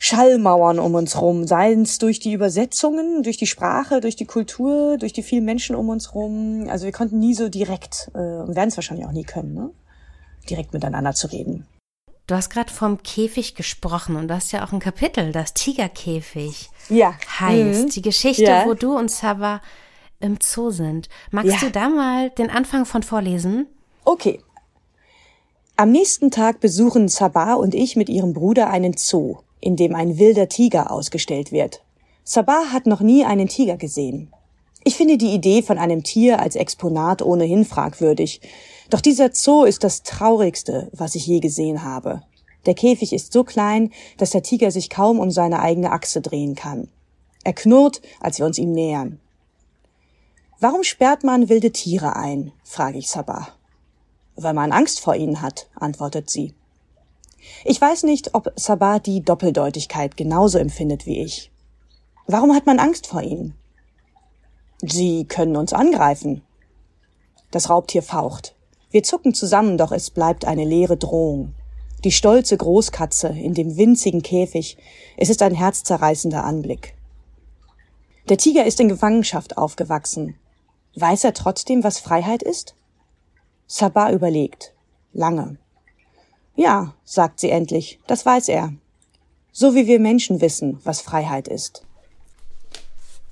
[0.03, 4.97] Schallmauern um uns rum, seien es durch die Übersetzungen, durch die Sprache, durch die Kultur,
[4.97, 6.65] durch die vielen Menschen um uns rum.
[6.69, 9.69] Also wir konnten nie so direkt, äh, und werden es wahrscheinlich auch nie können, ne?
[10.49, 11.67] direkt miteinander zu reden.
[12.25, 16.71] Du hast gerade vom Käfig gesprochen und du hast ja auch ein Kapitel, das Tigerkäfig
[16.89, 17.13] ja.
[17.39, 17.83] heißt.
[17.83, 17.89] Mhm.
[17.89, 18.65] Die Geschichte, ja.
[18.65, 19.61] wo du und Saba
[20.19, 21.09] im Zoo sind.
[21.29, 21.67] Magst ja.
[21.67, 23.67] du da mal den Anfang von vorlesen?
[24.03, 24.41] Okay.
[25.75, 30.17] Am nächsten Tag besuchen Sabah und ich mit ihrem Bruder einen Zoo in dem ein
[30.17, 31.81] wilder Tiger ausgestellt wird.
[32.23, 34.31] Sabah hat noch nie einen Tiger gesehen.
[34.83, 38.41] Ich finde die Idee von einem Tier als Exponat ohnehin fragwürdig.
[38.89, 42.23] Doch dieser Zoo ist das traurigste, was ich je gesehen habe.
[42.65, 46.55] Der Käfig ist so klein, dass der Tiger sich kaum um seine eigene Achse drehen
[46.55, 46.89] kann.
[47.43, 49.19] Er knurrt, als wir uns ihm nähern.
[50.59, 52.51] Warum sperrt man wilde Tiere ein?
[52.63, 53.47] frage ich Sabah.
[54.35, 56.53] Weil man Angst vor ihnen hat, antwortet sie.
[57.65, 61.51] Ich weiß nicht, ob Sabah die Doppeldeutigkeit genauso empfindet wie ich.
[62.27, 63.55] Warum hat man Angst vor ihnen?
[64.81, 66.41] Sie können uns angreifen.
[67.51, 68.55] Das Raubtier faucht.
[68.89, 71.53] Wir zucken zusammen, doch es bleibt eine leere Drohung.
[72.03, 74.77] Die stolze Großkatze in dem winzigen Käfig.
[75.17, 76.95] Es ist ein herzzerreißender Anblick.
[78.29, 80.35] Der Tiger ist in Gefangenschaft aufgewachsen.
[80.95, 82.75] Weiß er trotzdem, was Freiheit ist?
[83.67, 84.73] Sabah überlegt.
[85.13, 85.57] Lange.
[86.61, 88.71] Ja, sagt sie endlich, das weiß er.
[89.51, 91.83] So wie wir Menschen wissen, was Freiheit ist.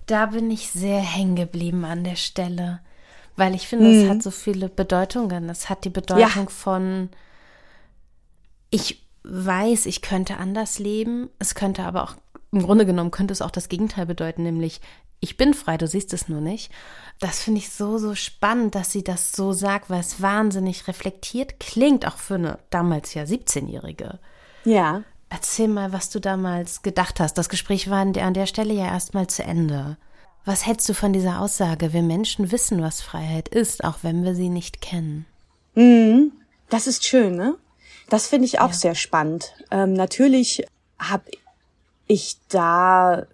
[0.07, 2.79] Da bin ich sehr hängen geblieben an der Stelle,
[3.35, 4.09] weil ich finde, es mhm.
[4.09, 5.47] hat so viele Bedeutungen.
[5.47, 6.49] Es hat die Bedeutung ja.
[6.49, 7.09] von,
[8.71, 11.29] ich weiß, ich könnte anders leben.
[11.37, 12.15] Es könnte aber auch,
[12.51, 14.81] im Grunde genommen könnte es auch das Gegenteil bedeuten, nämlich
[15.19, 16.71] ich bin frei, du siehst es nur nicht.
[17.19, 21.59] Das finde ich so, so spannend, dass sie das so sagt, weil es wahnsinnig reflektiert
[21.59, 24.19] klingt, auch für eine damals ja 17-Jährige.
[24.63, 25.03] Ja.
[25.29, 27.37] Erzähl mal, was du damals gedacht hast.
[27.37, 29.97] Das Gespräch war an der, an der Stelle ja erstmal zu Ende.
[30.45, 31.91] Was hältst du von dieser Aussage?
[31.93, 35.25] Wir Menschen wissen, was Freiheit ist, auch wenn wir sie nicht kennen.
[35.75, 36.31] Mhm.
[36.69, 37.55] Das ist schön, ne?
[38.09, 38.73] Das finde ich auch ja.
[38.73, 39.53] sehr spannend.
[39.69, 40.63] Ähm, natürlich
[40.97, 41.25] habe
[42.07, 43.27] ich da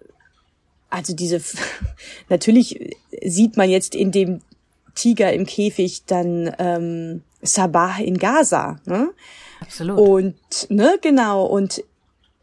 [0.90, 1.40] also diese,
[2.28, 4.40] natürlich sieht man jetzt in dem
[4.94, 8.80] Tiger im Käfig dann ähm, Sabah in Gaza.
[8.86, 9.10] Ne?
[9.60, 9.98] Absolut.
[9.98, 11.44] Und, ne, genau.
[11.44, 11.84] Und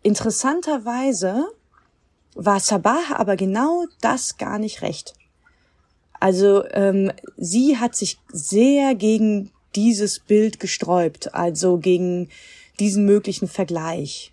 [0.01, 1.47] interessanterweise
[2.35, 5.13] war Sabah aber genau das gar nicht recht.
[6.19, 12.29] Also ähm, sie hat sich sehr gegen dieses Bild gesträubt, also gegen
[12.79, 14.32] diesen möglichen Vergleich.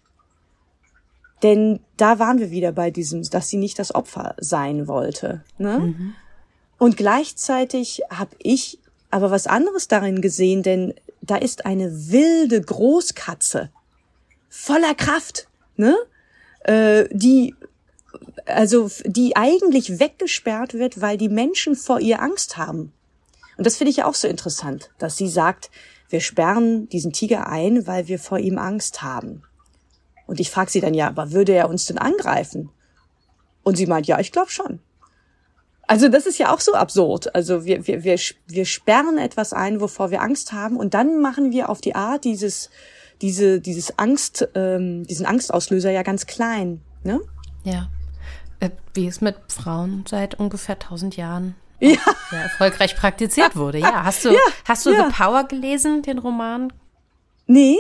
[1.43, 5.43] Denn da waren wir wieder bei diesem, dass sie nicht das Opfer sein wollte.
[5.59, 5.79] Ne?
[5.79, 6.15] Mhm.
[6.79, 8.79] Und gleichzeitig habe ich
[9.11, 13.71] aber was anderes darin gesehen, denn da ist eine wilde Großkatze
[14.49, 15.97] voller Kraft, ne?
[16.65, 17.55] Äh, die
[18.47, 22.93] also die eigentlich weggesperrt wird, weil die Menschen vor ihr Angst haben.
[23.57, 25.71] Und das finde ich auch so interessant, dass sie sagt,
[26.09, 29.43] wir sperren diesen Tiger ein, weil wir vor ihm Angst haben.
[30.31, 32.71] Und ich frage sie dann, ja, aber würde er uns denn angreifen?
[33.65, 34.79] Und sie meint, ja, ich glaube schon.
[35.89, 37.35] Also das ist ja auch so absurd.
[37.35, 38.17] Also wir, wir, wir,
[38.47, 42.23] wir sperren etwas ein, wovor wir Angst haben, und dann machen wir auf die Art
[42.23, 42.71] dieses,
[43.23, 46.81] diese, dieses Angst, ähm, diesen Angstauslöser ja ganz klein.
[47.03, 47.21] Ne?
[47.65, 47.89] Ja.
[48.61, 51.99] Äh, wie es mit Frauen seit ungefähr tausend Jahren ja.
[52.31, 53.79] sehr erfolgreich praktiziert wurde.
[53.79, 55.09] Ja, hast du, ja, hast du ja.
[55.09, 56.73] The Power gelesen, den Roman?
[57.49, 57.79] Nee,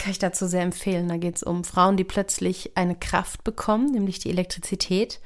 [0.00, 1.08] kann ich dazu sehr empfehlen.
[1.08, 5.20] Da geht es um Frauen, die plötzlich eine Kraft bekommen, nämlich die Elektrizität.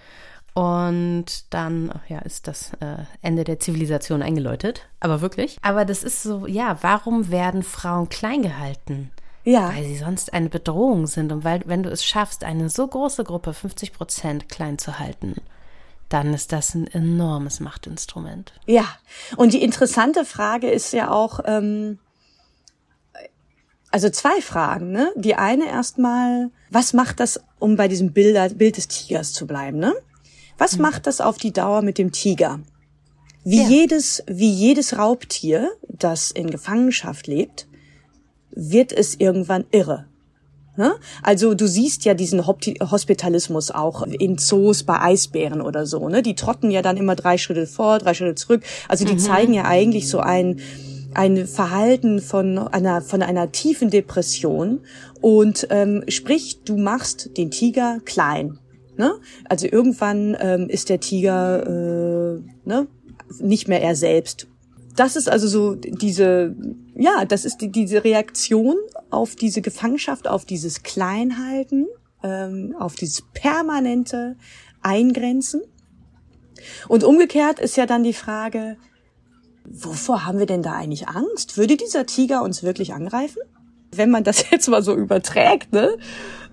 [0.52, 4.86] Und dann ja, ist das äh, Ende der Zivilisation eingeläutet.
[5.00, 5.58] Aber wirklich.
[5.62, 9.10] Aber das ist so, ja, warum werden Frauen klein gehalten?
[9.44, 9.74] Ja.
[9.74, 11.32] Weil sie sonst eine Bedrohung sind.
[11.32, 15.36] Und weil, wenn du es schaffst, eine so große Gruppe, 50 Prozent, klein zu halten,
[16.08, 18.52] dann ist das ein enormes Machtinstrument.
[18.66, 18.86] Ja.
[19.36, 21.98] Und die interessante Frage ist ja auch, ähm,
[23.94, 25.12] also zwei Fragen, ne?
[25.14, 29.78] Die eine erstmal, was macht das, um bei diesem Bilder, Bild des Tigers zu bleiben,
[29.78, 29.94] ne?
[30.58, 30.82] Was mhm.
[30.82, 32.58] macht das auf die Dauer mit dem Tiger?
[33.44, 33.68] Wie ja.
[33.68, 37.68] jedes, wie jedes Raubtier, das in Gefangenschaft lebt,
[38.50, 40.06] wird es irgendwann irre.
[40.76, 40.96] Ne?
[41.22, 46.08] Also du siehst ja diesen Hospitalismus auch in Zoos bei Eisbären oder so.
[46.08, 46.20] Ne?
[46.20, 48.64] Die trotten ja dann immer drei Schritte vor, drei Schritte zurück.
[48.88, 49.18] Also die mhm.
[49.20, 50.60] zeigen ja eigentlich so ein
[51.14, 54.80] ein Verhalten von einer, von einer tiefen Depression
[55.20, 58.58] und ähm, sprich, du machst den Tiger klein.
[58.96, 59.14] Ne?
[59.48, 62.86] Also irgendwann ähm, ist der Tiger äh, ne,
[63.40, 64.46] nicht mehr er selbst.
[64.96, 66.54] Das ist also so diese,
[66.94, 68.76] ja, das ist die, diese Reaktion
[69.10, 71.86] auf diese Gefangenschaft, auf dieses Kleinhalten.
[72.24, 74.36] ähm, auf dieses permanente
[74.82, 75.62] Eingrenzen.
[76.88, 78.78] Und umgekehrt ist ja dann die Frage,
[79.74, 81.56] wovor haben wir denn da eigentlich Angst?
[81.56, 83.40] Würde dieser Tiger uns wirklich angreifen?
[83.96, 85.96] Wenn man das jetzt mal so überträgt, ne?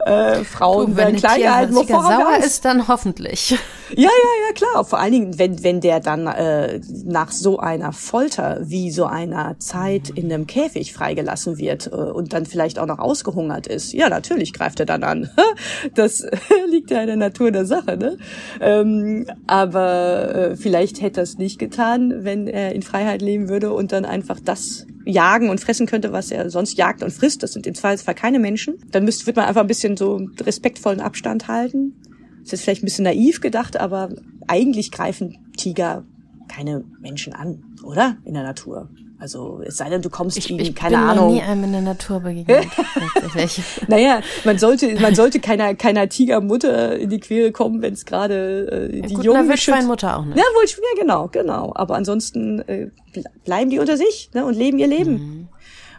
[0.05, 2.47] Äh, Frauen Du, werden wenn klein ein gehalten, wovor sauer Angst?
[2.47, 3.55] ist, dann hoffentlich.
[3.93, 4.85] Ja, ja, ja, klar.
[4.85, 9.59] Vor allen Dingen, wenn, wenn der dann äh, nach so einer Folter wie so einer
[9.59, 14.07] Zeit in einem Käfig freigelassen wird äh, und dann vielleicht auch noch ausgehungert ist, ja,
[14.07, 15.29] natürlich greift er dann an.
[15.93, 16.25] Das
[16.69, 18.17] liegt ja in der Natur der Sache, ne?
[18.61, 23.73] Ähm, aber äh, vielleicht hätte er es nicht getan, wenn er in Freiheit leben würde
[23.73, 27.43] und dann einfach das jagen und fressen könnte, was er sonst jagt und frisst.
[27.43, 28.77] Das sind im Zweifelsfall keine Menschen.
[28.91, 31.93] Dann müsste, wird man einfach ein bisschen so respektvollen Abstand halten.
[32.43, 34.09] Das ist vielleicht ein bisschen naiv gedacht, aber
[34.47, 36.05] eigentlich greifen Tiger
[36.47, 38.17] keine Menschen an, oder?
[38.25, 38.89] In der Natur.
[39.21, 41.33] Also es sei denn, du kommst Ich, ihnen, ich keine bin Ahnung.
[41.33, 42.65] nie einem in der Natur begegnet.
[43.87, 48.89] Naja, man sollte, man sollte keiner, keiner Tigermutter in die Quere kommen, wenn es gerade
[48.91, 49.67] äh, die Gut, Jungen beschützt.
[49.67, 50.37] Wildschweinmutter auch nicht.
[50.37, 51.71] Ja, wohl, ja, genau, genau.
[51.75, 55.47] Aber ansonsten äh, ble- bleiben die unter sich ne, und leben ihr Leben.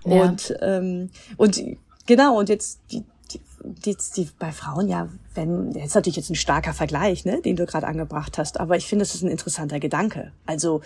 [0.05, 0.13] Mhm.
[0.13, 0.23] Ja.
[0.25, 1.63] Und ähm, und
[2.07, 6.31] genau und jetzt die, die, die, die bei Frauen ja, wenn das ist natürlich jetzt
[6.31, 8.59] ein starker Vergleich, ne, den du gerade angebracht hast.
[8.59, 10.33] Aber ich finde, das ist ein interessanter Gedanke.
[10.45, 10.81] Also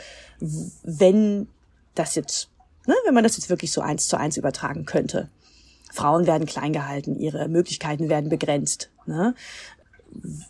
[0.83, 1.49] wenn
[1.99, 2.51] das jetzt,
[2.87, 5.29] ne, wenn man das jetzt wirklich so eins zu eins übertragen könnte.
[5.93, 8.91] Frauen werden klein gehalten, ihre Möglichkeiten werden begrenzt.
[9.07, 9.35] Ne?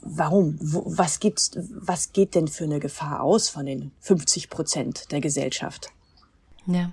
[0.01, 0.59] Warum?
[0.61, 1.53] Was gibt's?
[1.71, 5.91] Was geht denn für eine Gefahr aus von den 50 Prozent der Gesellschaft?
[6.67, 6.93] Ja.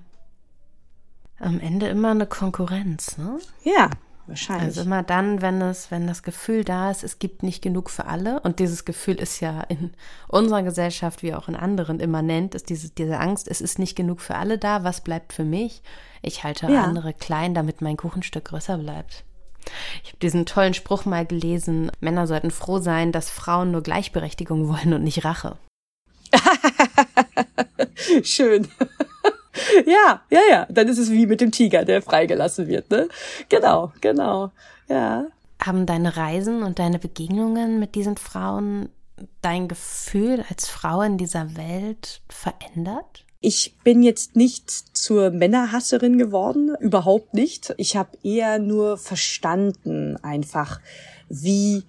[1.39, 3.39] Am Ende immer eine Konkurrenz, ne?
[3.63, 3.89] Ja,
[4.27, 4.65] wahrscheinlich.
[4.65, 8.05] Also immer dann, wenn es, wenn das Gefühl da ist, es gibt nicht genug für
[8.05, 8.39] alle.
[8.41, 9.91] Und dieses Gefühl ist ja in
[10.27, 14.21] unserer Gesellschaft wie auch in anderen immanent, ist diese, diese Angst, es ist nicht genug
[14.21, 15.81] für alle da, was bleibt für mich?
[16.21, 16.83] Ich halte Ja.
[16.83, 19.23] andere klein, damit mein Kuchenstück größer bleibt.
[20.03, 24.67] Ich habe diesen tollen Spruch mal gelesen, Männer sollten froh sein, dass Frauen nur Gleichberechtigung
[24.67, 25.57] wollen und nicht Rache.
[28.23, 28.67] Schön.
[29.85, 30.67] ja, ja, ja.
[30.69, 33.07] Dann ist es wie mit dem Tiger, der freigelassen wird, ne?
[33.49, 34.51] Genau, genau.
[34.89, 35.27] Ja.
[35.61, 38.89] Haben deine Reisen und deine Begegnungen mit diesen Frauen
[39.41, 43.25] dein Gefühl als Frau in dieser Welt verändert?
[43.39, 47.73] Ich bin jetzt nicht zur Männerhasserin geworden, überhaupt nicht.
[47.77, 50.79] Ich habe eher nur verstanden einfach,
[51.27, 51.83] wie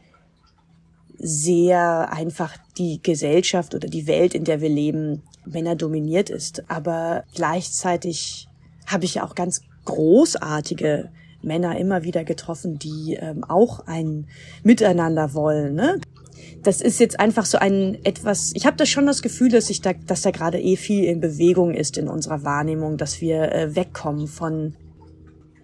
[1.16, 6.64] sehr einfach die Gesellschaft oder die Welt, in der wir leben, Männer dominiert ist.
[6.68, 8.48] Aber gleichzeitig
[8.86, 11.10] habe ich ja auch ganz großartige
[11.42, 14.26] Männer immer wieder getroffen, die ähm, auch ein
[14.62, 15.74] Miteinander wollen.
[15.74, 16.00] Ne?
[16.62, 18.52] Das ist jetzt einfach so ein etwas.
[18.54, 21.20] Ich habe da schon das Gefühl, dass ich da, dass da gerade eh viel in
[21.20, 24.74] Bewegung ist in unserer Wahrnehmung, dass wir äh, wegkommen von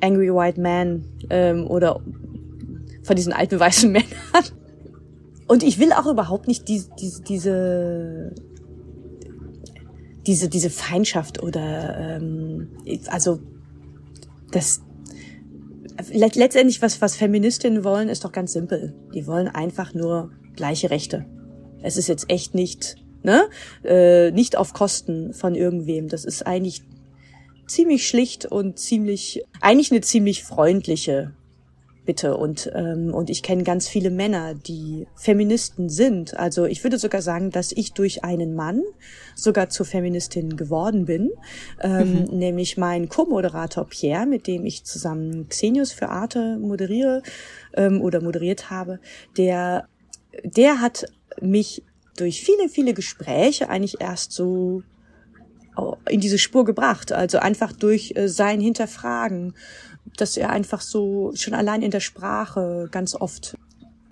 [0.03, 2.01] Angry White Man ähm, oder
[3.03, 4.45] von diesen alten weißen Männern.
[5.49, 8.35] Und ich will auch überhaupt nicht die, die, diese
[10.31, 12.69] diese diese Feindschaft oder ähm,
[13.09, 13.41] also
[14.53, 14.81] das
[16.13, 18.95] let, letztendlich was was Feministinnen wollen ist doch ganz simpel.
[19.13, 21.27] Die wollen einfach nur gleiche Rechte.
[21.83, 23.43] Es ist jetzt echt nicht ne
[23.83, 26.07] äh, nicht auf Kosten von irgendwem.
[26.07, 26.83] Das ist eigentlich
[27.67, 31.33] ziemlich schlicht und ziemlich eigentlich eine ziemlich freundliche
[32.07, 32.37] Bitte.
[32.37, 36.37] Und, ähm, und ich kenne ganz viele Männer, die Feministen sind.
[36.37, 38.83] Also ich würde sogar sagen, dass ich durch einen Mann
[39.35, 41.31] sogar zur Feministin geworden bin.
[41.83, 47.23] Ähm, Nämlich mein Co-Moderator Pierre, mit dem ich zusammen Xenius für Arte moderiere
[47.75, 48.99] ähm, oder moderiert habe,
[49.37, 49.87] der,
[50.43, 51.07] der hat
[51.41, 51.83] mich
[52.17, 54.83] durch viele, viele Gespräche eigentlich erst so
[56.09, 57.13] in diese Spur gebracht.
[57.13, 59.55] Also einfach durch äh, sein Hinterfragen,
[60.17, 63.57] dass er einfach so schon allein in der Sprache ganz oft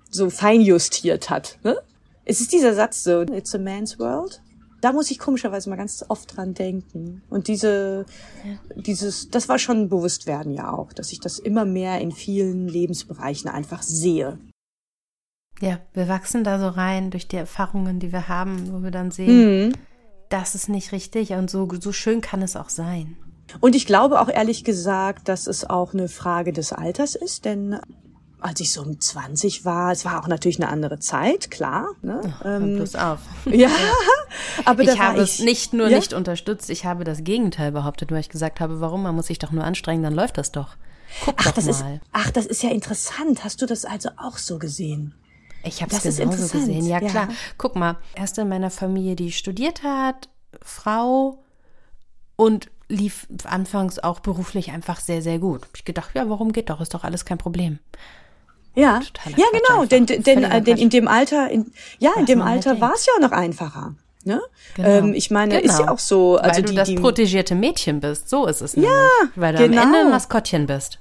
[0.09, 1.59] so feinjustiert hat.
[1.63, 1.77] Ne?
[2.25, 4.41] Es ist dieser Satz so, it's a man's world.
[4.81, 7.21] Da muss ich komischerweise mal ganz oft dran denken.
[7.29, 8.05] Und diese,
[8.75, 13.49] dieses, das war schon Bewusstwerden ja auch, dass ich das immer mehr in vielen Lebensbereichen
[13.49, 14.39] einfach sehe.
[15.59, 19.11] Ja, wir wachsen da so rein durch die Erfahrungen, die wir haben, wo wir dann
[19.11, 19.73] sehen, Mhm.
[20.29, 23.17] das ist nicht richtig und so, so schön kann es auch sein.
[23.59, 27.79] Und ich glaube auch ehrlich gesagt, dass es auch eine Frage des Alters ist, denn
[28.41, 31.89] als ich so um 20 war, es war auch natürlich eine andere Zeit, klar.
[32.01, 32.21] Ne?
[32.41, 33.19] Hör Ähm, bloß auf.
[33.45, 33.69] ja,
[34.65, 35.97] aber Ich habe ich es nicht nur ja?
[35.97, 39.03] nicht unterstützt, ich habe das Gegenteil behauptet, weil ich gesagt habe, warum?
[39.03, 40.77] Man muss sich doch nur anstrengen, dann läuft das doch.
[41.25, 41.99] Guck Ach, doch das ist, mal.
[42.13, 43.43] ach, das ist ja interessant.
[43.43, 45.15] Hast du das also auch so gesehen?
[45.63, 46.85] Ich habe es Das ist genauso interessant, gesehen.
[46.85, 47.09] Ja, ja.
[47.09, 47.27] klar.
[47.57, 50.29] Guck mal, erste in meiner Familie, die studiert hat,
[50.61, 51.43] Frau
[52.35, 55.61] und lief anfangs auch beruflich einfach sehr, sehr gut.
[55.61, 56.81] Hab Ich gedacht, ja, warum geht doch?
[56.81, 57.79] Ist doch alles kein Problem.
[58.75, 62.79] Ja, ja genau, denn, denn, äh, denn in dem Alter, in, ja, in dem Alter
[62.81, 63.95] war es ja auch noch einfacher.
[64.25, 64.41] Ne?
[64.75, 64.89] Genau.
[64.89, 65.73] Ähm, ich meine, genau.
[65.73, 66.37] ist ja auch so.
[66.37, 69.35] Also weil du die, das die, protegierte Mädchen bist, so ist es ja, nämlich.
[69.35, 69.81] Weil du genau.
[69.81, 70.99] am Ende ein Maskottchen bist.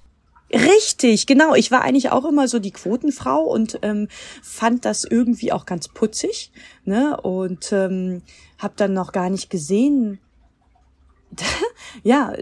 [0.53, 1.55] Richtig, genau.
[1.55, 4.09] Ich war eigentlich auch immer so die Quotenfrau und ähm,
[4.43, 6.53] fand das irgendwie auch ganz putzig.
[6.85, 7.21] Ne?
[7.21, 8.23] Und ähm,
[8.59, 10.21] habe dann noch gar nicht gesehen,
[12.03, 12.35] ja,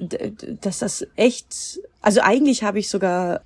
[0.60, 1.80] dass das echt.
[2.00, 3.42] Also eigentlich habe ich sogar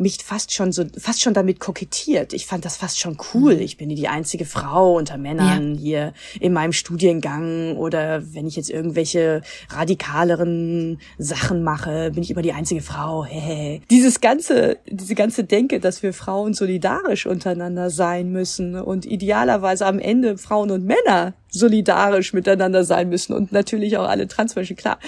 [0.00, 2.32] mich fast schon so, fast schon damit kokettiert.
[2.32, 3.56] Ich fand das fast schon cool.
[3.56, 3.60] Mhm.
[3.60, 5.80] Ich bin die einzige Frau unter Männern ja.
[5.80, 12.42] hier in meinem Studiengang oder wenn ich jetzt irgendwelche radikaleren Sachen mache, bin ich immer
[12.42, 13.24] die einzige Frau.
[13.24, 13.82] Hey.
[13.90, 19.98] Dieses ganze, diese ganze Denke, dass wir Frauen solidarisch untereinander sein müssen und idealerweise am
[19.98, 24.98] Ende Frauen und Männer solidarisch miteinander sein müssen und natürlich auch alle Transmenschen, klar.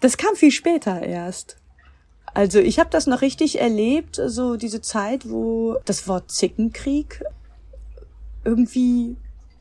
[0.00, 1.56] Das kam viel später erst.
[2.34, 7.22] Also ich habe das noch richtig erlebt, so diese Zeit, wo das Wort Zickenkrieg
[8.44, 9.16] irgendwie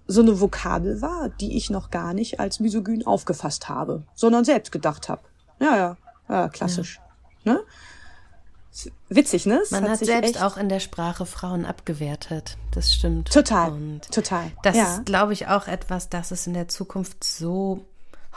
[0.07, 4.71] so eine Vokabel war, die ich noch gar nicht als misogyn aufgefasst habe, sondern selbst
[4.71, 5.21] gedacht habe.
[5.59, 6.99] Ja, ja, ja, klassisch.
[7.43, 7.53] Ja.
[7.53, 7.59] Ne?
[9.07, 9.59] Witzig, ne?
[9.62, 12.57] Es Man hat, hat selbst auch in der Sprache Frauen abgewertet.
[12.71, 13.31] Das stimmt.
[13.31, 13.71] Total.
[13.71, 14.51] Und total.
[14.63, 14.95] Das ja.
[14.95, 17.86] ist, glaube ich, auch etwas, das es in der Zukunft so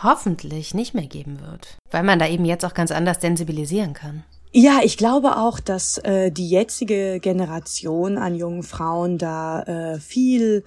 [0.02, 4.24] hoffentlich nicht mehr geben wird, weil man da eben jetzt auch ganz anders sensibilisieren kann.
[4.52, 10.64] Ja, ich glaube auch, dass äh, die jetzige Generation an jungen Frauen da äh, viel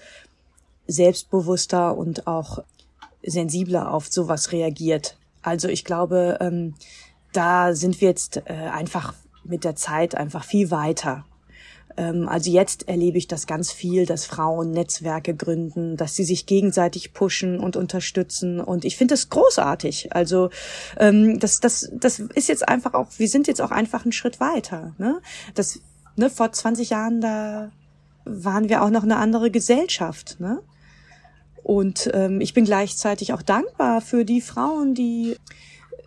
[0.87, 2.59] selbstbewusster und auch
[3.23, 5.17] sensibler auf sowas reagiert.
[5.41, 6.75] Also ich glaube, ähm,
[7.31, 9.13] da sind wir jetzt äh, einfach
[9.43, 11.25] mit der Zeit einfach viel weiter.
[11.97, 16.45] Ähm, also jetzt erlebe ich das ganz viel, dass Frauen Netzwerke gründen, dass sie sich
[16.45, 18.59] gegenseitig pushen und unterstützen.
[18.59, 20.13] Und ich finde das großartig.
[20.13, 20.49] Also
[20.97, 24.39] ähm, das, das, das ist jetzt einfach auch, wir sind jetzt auch einfach einen Schritt
[24.39, 24.93] weiter.
[24.97, 25.21] Ne?
[25.55, 25.79] Das,
[26.15, 27.71] ne, vor 20 Jahren, da
[28.25, 30.37] waren wir auch noch eine andere Gesellschaft.
[30.39, 30.61] Ne?
[31.63, 35.35] Und ähm, ich bin gleichzeitig auch dankbar für die Frauen, die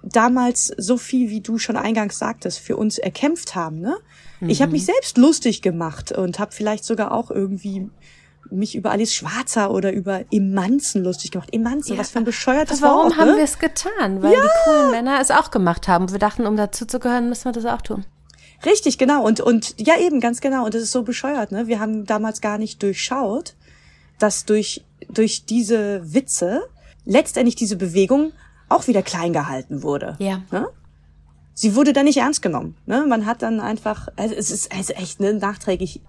[0.03, 3.81] damals so viel, wie du schon eingangs sagtest, für uns erkämpft haben.
[3.81, 3.97] Ne?
[4.43, 4.51] Mhm.
[4.51, 7.89] Ich habe mich selbst lustig gemacht und habe vielleicht sogar auch irgendwie
[8.51, 11.49] mich über Alice Schwarzer oder über Emanzen lustig gemacht.
[11.53, 12.01] Emanzen, ja.
[12.01, 13.37] was für ein bescheuertes Warum Wort, haben ne?
[13.37, 14.21] wir es getan?
[14.21, 14.41] Weil ja.
[14.41, 16.11] die coolen Männer es auch gemacht haben.
[16.11, 18.05] Wir dachten, um dazu zu gehören, müssen wir das auch tun.
[18.67, 19.25] Richtig, genau.
[19.25, 20.65] Und, und ja, eben, ganz genau.
[20.65, 21.69] Und das ist so bescheuert, ne?
[21.69, 23.55] Wir haben damals gar nicht durchschaut,
[24.19, 26.63] dass durch, durch diese Witze
[27.05, 28.33] letztendlich diese Bewegung
[28.69, 30.17] auch wieder klein gehalten wurde.
[30.19, 30.43] Ja.
[30.51, 30.69] Ne?
[31.55, 32.77] Sie wurde dann nicht ernst genommen.
[32.87, 33.05] Ne?
[33.07, 36.01] Man hat dann einfach, also es ist also echt ne, nachträglich.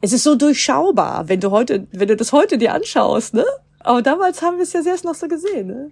[0.00, 3.44] Es ist so durchschaubar, wenn du heute, wenn du das heute dir anschaust, ne?
[3.78, 5.90] Aber damals haben wir es ja selbst noch so gesehen, ne?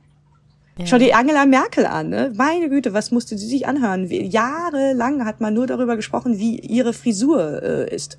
[0.79, 0.87] Ja.
[0.87, 2.33] Schau dir Angela Merkel an, ne?
[2.35, 4.09] Meine Güte, was musste sie sich anhören?
[4.11, 8.19] Jahrelang hat man nur darüber gesprochen, wie ihre Frisur äh, ist.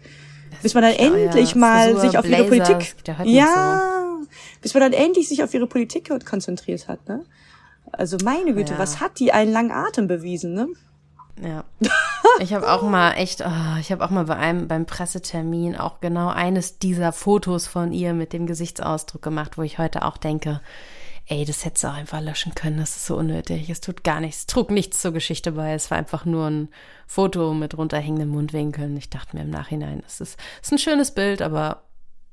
[0.62, 3.82] Bis man dann endlich mal Frisur, sich auf Blazer, ihre Politik, ja,
[4.22, 4.28] so.
[4.62, 7.26] bis man dann endlich sich auf ihre Politik konzentriert hat, ne?
[7.92, 8.80] Also meine Güte, ja.
[8.80, 10.68] was hat die einen langen Atem bewiesen, ne?
[11.42, 11.64] Ja.
[12.40, 16.00] Ich habe auch mal echt, oh, ich habe auch mal bei einem beim Pressetermin auch
[16.00, 20.62] genau eines dieser Fotos von ihr mit dem Gesichtsausdruck gemacht, wo ich heute auch denke,
[21.28, 23.70] ey, das hättest du auch einfach löschen können, das ist so unnötig.
[23.70, 25.74] Es tut gar nichts, trug nichts zur Geschichte bei.
[25.74, 26.70] Es war einfach nur ein
[27.06, 28.96] Foto mit runterhängenden Mundwinkeln.
[28.98, 31.84] Ich dachte mir im Nachhinein, es ist, ist ein schönes Bild, aber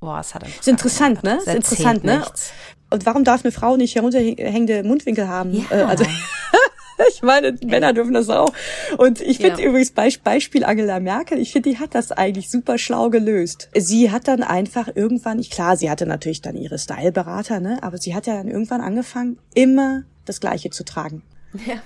[0.00, 0.60] boah, es hat einfach.
[0.60, 1.38] Ist interessant, ne?
[1.38, 2.18] Ist interessant, ne?
[2.18, 2.52] Nichts.
[2.90, 5.52] Und warum darf eine Frau nicht herunterhängende Mundwinkel haben?
[5.52, 5.64] Ja.
[5.70, 6.04] Äh, also
[7.08, 8.52] ich meine, Männer dürfen das auch.
[8.96, 9.68] Und ich finde ja.
[9.68, 13.68] übrigens Beispiel Angela Merkel, ich finde, die hat das eigentlich super schlau gelöst.
[13.76, 17.98] Sie hat dann einfach irgendwann, ich klar, sie hatte natürlich dann ihre Styleberater, ne, aber
[17.98, 21.22] sie hat ja dann irgendwann angefangen, immer das Gleiche zu tragen.
[21.66, 21.76] Ja.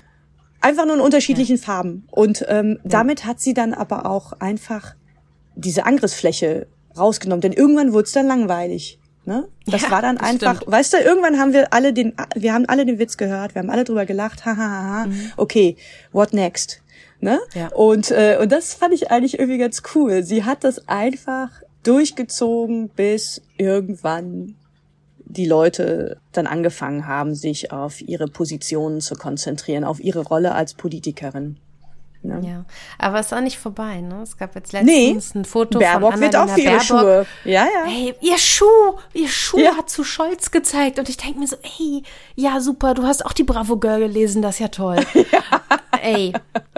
[0.61, 1.61] Einfach nur in unterschiedlichen ja.
[1.61, 2.07] Farben.
[2.09, 2.89] Und ähm, ja.
[2.89, 4.95] damit hat sie dann aber auch einfach
[5.55, 8.99] diese Angriffsfläche rausgenommen, denn irgendwann wurde es dann langweilig.
[9.25, 9.47] Ne?
[9.65, 10.71] Das ja, war dann das einfach, stimmt.
[10.71, 13.69] weißt du, irgendwann haben wir alle den, wir haben alle den Witz gehört, wir haben
[13.69, 15.05] alle drüber gelacht, hahaha, ha, ha.
[15.05, 15.31] Mhm.
[15.37, 15.77] okay,
[16.11, 16.81] what next?
[17.21, 17.39] Ne?
[17.53, 17.69] Ja.
[17.69, 20.23] Und, äh, und das fand ich eigentlich irgendwie ganz cool.
[20.23, 21.49] Sie hat das einfach
[21.83, 24.55] durchgezogen, bis irgendwann
[25.19, 30.73] die Leute dann angefangen haben, sich auf ihre Positionen zu konzentrieren, auf ihre Rolle als
[30.73, 31.57] Politikerin.
[32.23, 32.41] Ne?
[32.43, 32.65] Ja,
[32.97, 33.99] aber es ist auch nicht vorbei.
[33.99, 34.21] Ne?
[34.23, 35.39] Es gab jetzt letztens nee.
[35.39, 36.85] ein Foto Baerbock von wird auch für ihre Baerbock.
[36.85, 37.25] Schuhe.
[37.43, 37.85] Ja, ja.
[37.85, 38.65] Hey, ihr Schuh,
[39.13, 39.75] ihr Schuh ja.
[39.75, 42.03] hat zu Scholz gezeigt und ich denke mir so, ey,
[42.35, 44.97] ja super, du hast auch die Bravo Girl gelesen, das ist ja toll.
[45.33, 45.99] Ja.
[46.01, 46.33] Ey,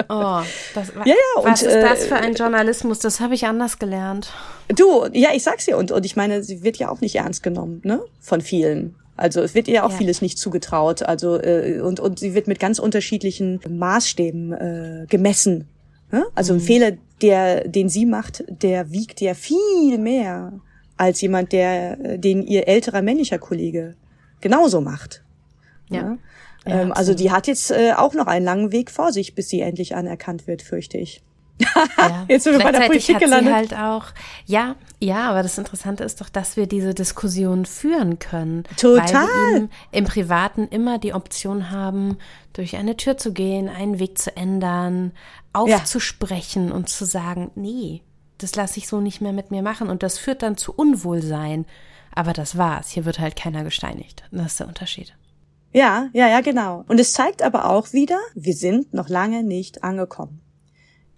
[0.08, 0.41] oh,
[0.76, 3.00] das, ja, ja, was und, ist das äh, für ein Journalismus?
[3.00, 4.32] Das habe ich anders gelernt.
[4.68, 7.41] Du, ja, ich sag's dir und und ich meine, sie wird ja auch nicht ernst
[7.41, 8.96] genommen, ne, von vielen.
[9.18, 9.97] Also es wird ihr auch ja.
[9.97, 11.03] vieles nicht zugetraut.
[11.03, 15.68] Also äh, und und sie wird mit ganz unterschiedlichen Maßstäben äh, gemessen.
[16.11, 16.26] Ne?
[16.36, 16.91] Also ein Fehler,
[17.22, 20.53] der, den sie macht, der wiegt ja viel mehr
[20.97, 23.95] als jemand, der, den ihr älterer männlicher Kollege
[24.41, 25.24] genauso macht.
[25.89, 26.01] Ja.
[26.01, 26.18] Ja?
[26.68, 29.49] Ja, ähm, also die hat jetzt äh, auch noch einen langen Weg vor sich, bis
[29.49, 31.22] sie endlich anerkannt wird, fürchte ich.
[31.60, 32.26] Ja.
[32.28, 33.53] Jetzt sind wir bei der Politik hat sie gelandet.
[33.53, 34.08] halt auch,
[34.45, 38.64] ja, ja, aber das Interessante ist doch, dass wir diese Diskussion führen können.
[38.64, 39.28] Weil Total.
[39.28, 42.18] wir eben im Privaten immer die Option haben,
[42.53, 45.12] durch eine Tür zu gehen, einen Weg zu ändern,
[45.53, 48.01] aufzusprechen und zu sagen, nee,
[48.38, 49.89] das lasse ich so nicht mehr mit mir machen.
[49.89, 51.66] Und das führt dann zu Unwohlsein.
[52.14, 52.89] Aber das war's.
[52.89, 54.24] Hier wird halt keiner gesteinigt.
[54.32, 55.14] Das ist der Unterschied.
[55.74, 56.86] Ja, ja, ja, genau.
[56.88, 60.41] Und es zeigt aber auch wieder, wir sind noch lange nicht angekommen.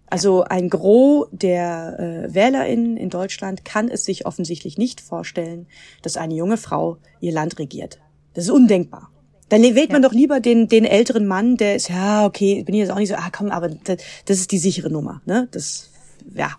[0.10, 5.68] Also ein Gros der äh, WählerInnen in Deutschland kann es sich offensichtlich nicht vorstellen,
[6.02, 8.00] dass eine junge Frau ihr Land regiert.
[8.34, 9.12] Das ist undenkbar.
[9.50, 12.82] Dann wählt man doch lieber den, den älteren Mann, der ist, ja, okay, bin ich
[12.82, 15.48] jetzt auch nicht so, ah komm, aber das, das ist die sichere Nummer, ne?
[15.52, 15.90] Das,
[16.36, 16.52] ja,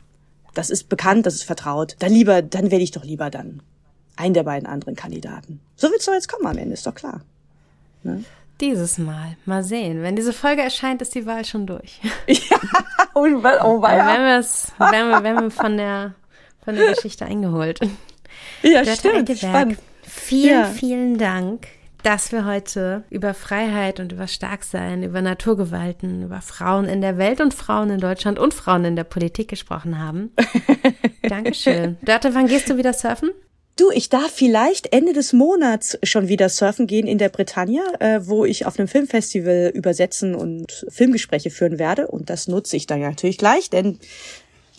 [0.55, 1.97] das ist bekannt, das ist vertraut.
[1.99, 3.63] Dann lieber, dann wähle ich doch lieber dann
[4.17, 5.61] einen der beiden anderen Kandidaten.
[5.77, 7.21] So wird's doch jetzt kommen am Ende, ist doch klar.
[8.61, 9.37] Dieses Mal.
[9.45, 10.03] Mal sehen.
[10.03, 12.01] Wenn diese Folge erscheint, ist die Wahl schon durch.
[13.15, 16.15] oh, oh, Aber wenn wir es, wenn wir, wenn wir von der,
[16.65, 17.79] von der Geschichte eingeholt.
[18.63, 19.39] Ja, Dörte stimmt.
[19.39, 19.79] Spannend.
[20.03, 20.65] Vielen, Ja.
[20.65, 21.69] vielen Dank,
[22.03, 27.41] dass wir heute über Freiheit und über Starksein, über Naturgewalten, über Frauen in der Welt
[27.41, 30.33] und Frauen in Deutschland und Frauen in der Politik gesprochen haben.
[31.23, 31.97] Dankeschön.
[32.03, 33.31] Dörte, wann gehst du wieder surfen?
[33.79, 38.19] Du, ich darf vielleicht Ende des Monats schon wieder surfen gehen in der Bretagne, äh,
[38.25, 42.09] wo ich auf einem Filmfestival übersetzen und Filmgespräche führen werde.
[42.09, 44.01] Und das nutze ich dann natürlich gleich, denn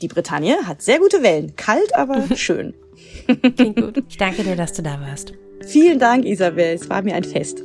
[0.02, 1.56] die Bretagne hat sehr gute Wellen.
[1.56, 2.74] Kalt, aber schön.
[3.56, 4.04] Klingt gut.
[4.10, 5.32] Ich danke dir, dass du da warst.
[5.66, 6.76] Vielen Dank, Isabel.
[6.76, 7.64] Es war mir ein Fest.